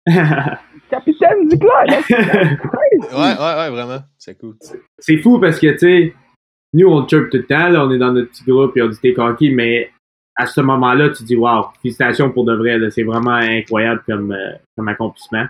[0.08, 0.60] yeah!
[0.89, 1.86] Capitaine Duclair!
[1.88, 2.02] là.
[2.94, 4.00] Ouais, ouais, ouais, vraiment.
[4.20, 4.56] C'est cool.
[5.00, 6.14] c'est fou parce que, tu sais,
[6.74, 8.88] nous, on chirp tout le temps, là, on est dans notre petit groupe et on
[8.88, 9.89] dit t'es coquille, mais
[10.36, 14.53] à ce moment-là, tu dis, wow, félicitations pour de vrai, c'est vraiment incroyable comme, euh,
[14.75, 15.45] comme accomplissement.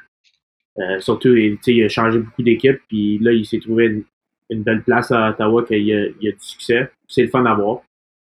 [0.79, 4.03] Euh, surtout, il- a changé beaucoup d'équipes, puis là, il s'est trouvé une,
[4.49, 6.89] une belle place à Ottawa, qu'il y a, il a du succès.
[7.07, 7.81] C'est le fun à voir.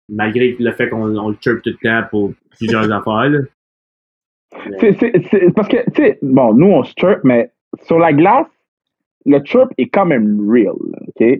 [0.08, 3.38] Malgré le fait qu'on on le chirp tout le temps pour plusieurs affaires, là.
[4.80, 7.50] C'est- parce que, tu sais, bon, nous, on se chirp, mais
[7.84, 8.46] sur la glace,
[9.26, 11.38] le chirp est quand même real, là, OK?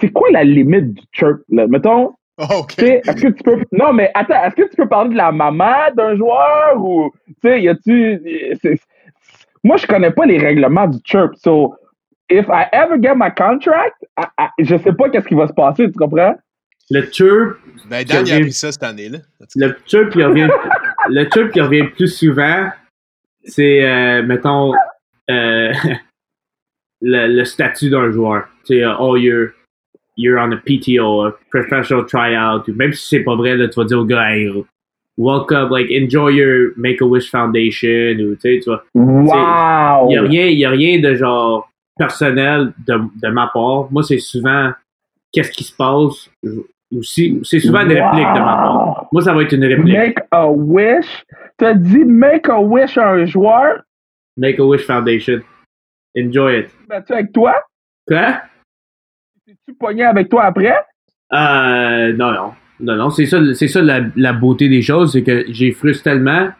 [0.00, 1.66] C'est quoi la limite du chirp, là?
[1.68, 2.72] Mettons, ok.
[2.72, 3.62] sais, est-ce que tu peux...
[3.72, 7.34] Non, mais attends, est-ce que tu peux parler de la maman d'un joueur ou, tu
[7.48, 8.20] sais, y a-tu...
[9.64, 11.74] Moi, je connais pas les règlements du chirp, so,
[12.30, 15.52] if I ever get my contract, I- I- je sais pas qu'est-ce qui va se
[15.52, 16.34] passer, tu comprends?
[16.90, 17.58] Le chirp,
[17.90, 19.18] Ben, Dan, il a appris ça cette année-là.
[19.56, 20.48] Le chirp qui revient,
[21.08, 22.68] le chirp qui revient plus souvent,
[23.44, 24.72] c'est, euh, mettons,
[25.30, 25.72] euh,
[27.00, 28.46] le, le statut d'un joueur.
[28.64, 29.16] Tu sais, euh, oh,
[30.16, 32.68] you're, on a PTO, a professional tryout.
[32.68, 34.50] ou Même si c'est pas vrai, là, tu vas dire au gars, hey,
[35.16, 38.84] welcome, like, enjoy your Make-A-Wish Foundation, ou tu sais, tu vois.
[38.94, 40.08] Wow!
[40.10, 43.88] Il y a rien, y a rien de genre personnel de, de ma part.
[43.90, 44.72] Moi, c'est souvent
[45.32, 46.30] qu'est-ce qui se passe,
[47.02, 49.06] c'est souvent une réplique de ma part.
[49.12, 49.94] Moi, ça va être une réplique.
[49.96, 51.24] Make a wish?
[51.56, 53.80] T'as dit make a wish à un joueur?
[54.36, 55.40] Make a Wish Foundation.
[56.16, 56.70] Enjoy it.
[56.88, 57.54] Vas-tu avec toi?
[58.06, 58.42] Quoi?
[59.46, 60.74] Tu pogné avec toi après?
[61.32, 62.52] Euh, non, non.
[62.80, 66.04] Non, non, c'est ça, c'est ça la, la beauté des choses, c'est que j'ai frustre
[66.04, 66.50] tellement,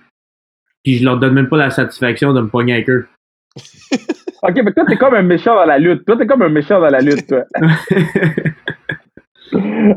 [0.82, 3.06] puis je leur donne même pas la satisfaction de me pogner avec eux.
[4.42, 6.04] Ok, mais toi, t'es comme un méchant dans la lutte.
[6.04, 7.42] Toi, t'es comme un méchant dans la lutte, toi.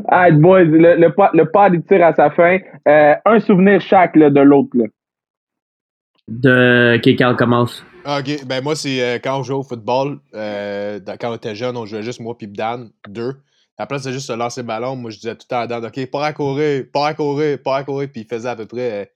[0.08, 2.58] Alright, boys, le, le, pod- le il tire à sa fin.
[2.88, 4.70] Euh, un souvenir chaque là, de l'autre.
[4.74, 4.84] là.
[6.26, 7.84] de Kékal commence.
[8.04, 11.36] Ah, ok, ben moi, c'est euh, quand on jouait au football, euh, dans- quand on
[11.36, 13.34] était jeune, on jouait juste moi puis Dan, deux.
[13.88, 15.84] Place de juste se lancer le ballon, moi, je disais tout le temps à Dan,
[15.86, 18.08] OK, pas à courir, pas à courir, pas à courir.
[18.12, 19.10] Puis il faisait à peu près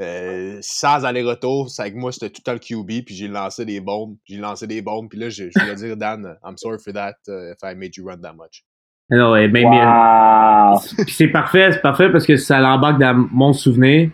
[0.00, 1.68] euh, 100 allers-retours.
[1.70, 4.38] C'est avec moi, c'était tout le temps le QB, puis j'ai lancé des bombes, j'ai
[4.38, 5.10] lancé des bombes.
[5.10, 7.96] Puis là, je, je voulais dire, Dan, I'm sorry for that uh, if I made
[7.96, 8.64] you run that much.
[9.10, 10.78] Non, ouais, ben, Wow!
[11.04, 14.10] Puis c'est parfait, c'est parfait parce que ça l'embarque dans mon souvenir.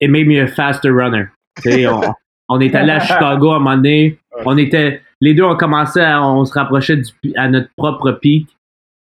[0.00, 1.26] It made me a faster runner.
[1.62, 2.00] Tu sais, on,
[2.48, 4.18] on est allé à Chicago à un moment donné.
[4.44, 8.48] On était, les deux, on commençait, à, on se rapprochait du, à notre propre pic.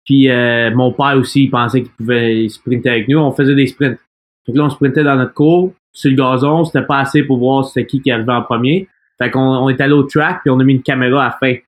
[0.06, 3.20] Puis euh, mon père aussi, il pensait qu'il pouvait sprinter avec nous.
[3.20, 4.00] On faisait des sprints.
[4.46, 6.66] Fait que là, on sprintait dans notre cours, sur le gazon.
[6.66, 8.88] C'était pas assez pour voir c'était qui qui arrivait en premier.
[9.18, 11.38] Fait qu'on on est allé au track, puis on a mis une caméra à la
[11.38, 11.60] fin.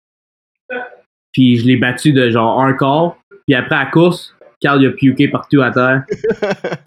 [1.31, 3.17] Puis je l'ai battu de genre un quart.
[3.45, 6.03] Puis après, à la course, Carl il a puké partout à terre.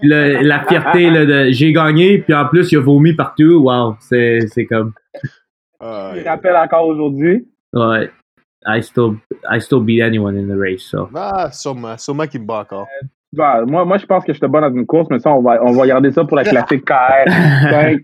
[0.03, 3.63] La fierté là, de j'ai gagné, puis en plus, il a vomi partout.
[3.63, 4.95] Wow, c'est c'est comme...
[5.81, 7.47] Je me rappelle encore aujourd'hui.
[7.75, 8.11] Ouais.
[8.67, 9.19] I still,
[9.49, 11.09] I still beat anyone in the race, so...
[11.15, 11.97] ah, sûrement.
[11.99, 12.89] Sûrement qu'il me bat encore.
[13.33, 15.63] Bon, moi, moi, je pense que j'étais bon dans une course, mais ça, on va,
[15.63, 17.31] on va garder ça pour la classique KR.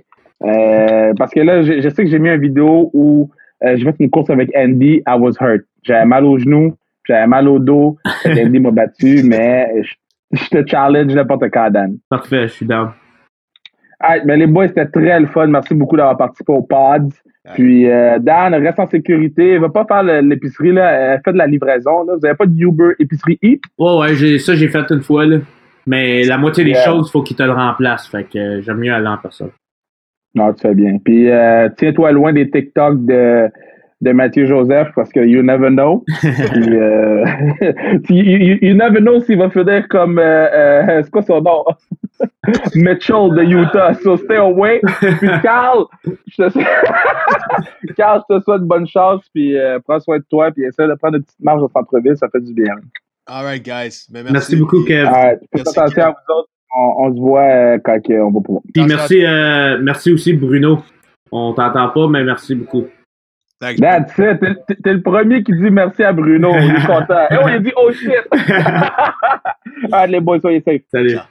[0.44, 3.30] Euh, parce que là, je, je sais que j'ai mis une vidéo où
[3.64, 5.62] euh, j'ai fait une course avec Andy, I was hurt.
[5.84, 7.96] J'avais mal au genou, j'avais mal au dos.
[8.26, 9.94] Andy m'a battu, mais je,
[10.32, 11.96] je te challenge n'importe quand, Dan.
[12.08, 12.90] Parfait, je suis down.
[14.00, 15.46] Ah, mais les boys, c'était très le fun.
[15.46, 17.12] Merci beaucoup d'avoir participé au pod.
[17.54, 19.58] Puis, euh, Dan, reste en sécurité.
[19.58, 21.14] Va pas faire l'épicerie, là.
[21.14, 22.14] Euh, Fais de la livraison, là.
[22.16, 23.62] Vous avez pas de Uber épicerie Eat?
[23.78, 25.38] Ouais, ouais, ça, j'ai fait une fois, là.
[25.86, 26.84] Mais la moitié des Yeah.
[26.84, 28.06] choses, faut qu'il te le remplace.
[28.08, 29.50] Fait que euh, j'aime mieux aller en personne.
[30.34, 30.98] Non, tu fais bien.
[31.04, 33.48] Puis, euh, tiens-toi loin des TikTok de,
[34.02, 36.04] de Mathieu Joseph parce que you never know.
[36.20, 37.24] Puis, euh,
[38.10, 41.64] you, you- you never know s'il va finir comme, euh, euh, c'est quoi son nom?
[42.74, 43.94] Mitchell de Utah.
[44.02, 44.80] So stay away.
[45.18, 45.84] Puis, Carl,
[46.26, 49.22] je te, Carl, je te souhaite bonne chance.
[49.32, 50.50] Puis, euh, prends soin de toi.
[50.50, 52.16] Puis, essaie de prendre une petite marche au centre-ville.
[52.16, 52.74] Ça fait du bien.
[53.26, 54.06] Alright, guys.
[54.12, 54.32] Mais merci.
[54.32, 55.04] Merci beaucoup, Kev.
[55.06, 56.04] Ouais, faites Merci, attention Kev.
[56.06, 56.48] à vous autres.
[56.76, 58.62] On, on se voit quand on va pouvoir.
[58.74, 60.78] Puis merci, euh, merci aussi, Bruno.
[61.30, 62.86] On t'entend pas, mais merci beaucoup.
[63.62, 64.40] Thanks, That's it.
[64.82, 66.50] T'es- le premier qui dit merci à Bruno.
[66.60, 67.26] Il est content.
[67.30, 68.10] Et on lui dit oh shit.
[69.92, 70.82] Allez, les boys, soyez safe.
[70.90, 71.10] Salut.
[71.10, 71.22] Ciao.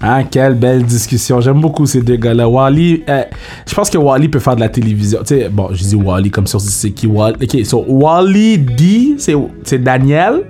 [0.00, 1.40] Ah, quelle belle discussion.
[1.40, 2.48] J'aime beaucoup ces deux gars-là.
[2.48, 3.24] Wally, euh,
[3.66, 5.18] je pense que Wally peut faire de la télévision.
[5.26, 7.36] Tu sais, bon, je dis Wally comme ça, c'est qui Wally.
[7.42, 10.42] Ok, so Wally D, c'est c'est Daniel.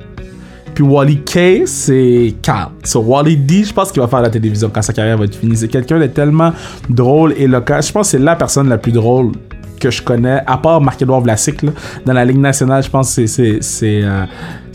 [0.78, 2.70] Puis Wally K, c'est Carl.
[2.84, 5.34] So Wally D, je pense qu'il va faire la télévision quand sa carrière va être
[5.34, 5.56] finie.
[5.56, 6.52] C'est quelqu'un de tellement
[6.88, 7.82] drôle et local.
[7.82, 9.32] Je pense que c'est la personne la plus drôle
[9.80, 11.64] que je connais, à part Marc-Edouard Vlasic,
[12.06, 14.04] dans la Ligue nationale, je pense que c'est-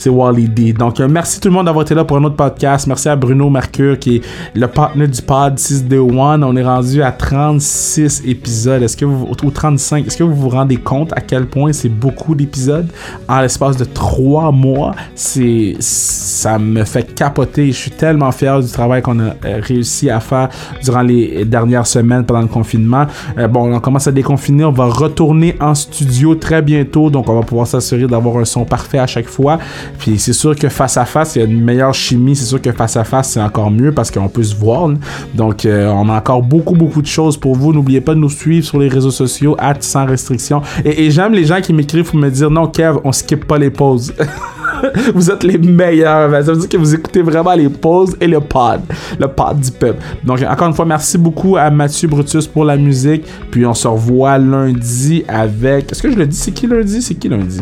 [0.04, 0.74] c'est Wally D.
[0.74, 2.88] Donc, euh, merci tout le monde d'avoir été là pour un autre podcast.
[2.88, 4.22] Merci à Bruno Mercure, qui est
[4.54, 6.44] le partenaire du pod 621.
[6.44, 8.84] On est rendu à 36 épisodes.
[8.84, 11.88] Est-ce que vous, ou 35, est-ce que vous vous rendez compte à quel point c'est
[11.88, 12.88] beaucoup d'épisodes
[13.30, 14.94] en l'espace de trois mois?
[15.16, 17.68] C'est, ça me fait capoter.
[17.68, 20.50] Je suis tellement fier du travail qu'on a euh, réussi à faire
[20.84, 23.06] durant les dernières semaines pendant le confinement.
[23.38, 24.66] Euh, bon, on commence à déconfiner.
[24.66, 27.10] On va retourner en studio très bientôt.
[27.10, 29.60] Donc, on va pouvoir s'assurer d'avoir un son parfait à chaque fois.
[29.98, 32.36] Puis, c'est sûr que face à face, il y a une meilleure chimie.
[32.36, 34.90] C'est sûr que face à face, c'est encore mieux parce qu'on peut se voir.
[35.34, 37.74] Donc, euh, on a encore beaucoup, beaucoup de choses pour vous.
[37.74, 40.62] N'oubliez pas de nous suivre sur les réseaux sociaux, at sans restriction.
[40.84, 43.70] Et, j'aime les gens qui m'écrivent pour me dire non, Kev, on skip pas les
[43.70, 44.14] pauses.
[45.16, 46.32] vous êtes les meilleurs.
[46.32, 48.82] Ça veut dire que vous écoutez vraiment les pauses et le pod.
[49.20, 50.04] Le pod du peuple.
[50.24, 53.26] Donc, encore une fois, merci beaucoup à Mathieu Brutus pour la musique.
[53.52, 55.92] Puis, on se revoit lundi avec.
[55.92, 56.38] Est-ce que je le dis?
[56.38, 57.02] C'est qui lundi?
[57.02, 57.62] C'est qui lundi?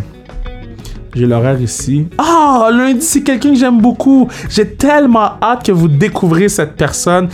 [1.13, 2.07] J'ai l'horaire ici.
[2.17, 4.29] Ah, lundi, c'est quelqu'un que j'aime beaucoup.
[4.49, 7.29] J'ai tellement hâte que vous découvrez cette personne.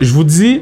[0.00, 0.60] Je vous dis,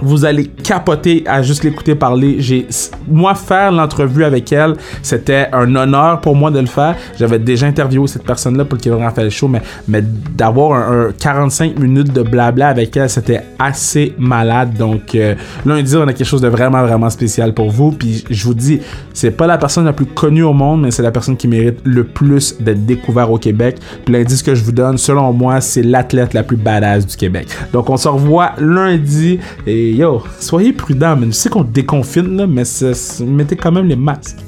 [0.00, 2.36] vous allez capoter à juste l'écouter parler.
[2.38, 2.66] J'ai
[3.08, 6.96] moi faire l'entrevue avec elle, c'était un honneur pour moi de le faire.
[7.18, 11.12] J'avais déjà interviewé cette personne-là pour aurait fait le show, mais mais d'avoir un, un
[11.12, 14.74] 45 minutes de blabla avec elle, c'était assez malade.
[14.78, 15.34] Donc euh,
[15.66, 17.92] lundi, on a quelque chose de vraiment vraiment spécial pour vous.
[17.92, 18.80] Puis je vous dis,
[19.12, 21.80] c'est pas la personne la plus connue au monde, mais c'est la personne qui mérite
[21.84, 23.76] le plus d'être découvert au Québec.
[24.04, 27.48] Puis l'indice que je vous donne, selon moi, c'est l'athlète la plus badass du Québec.
[27.72, 32.46] Donc on se revoit lundi et yo, soyez prudents, mais je sais qu'on déconfine là,
[32.46, 32.64] mais
[33.20, 34.38] mettez quand même les masques.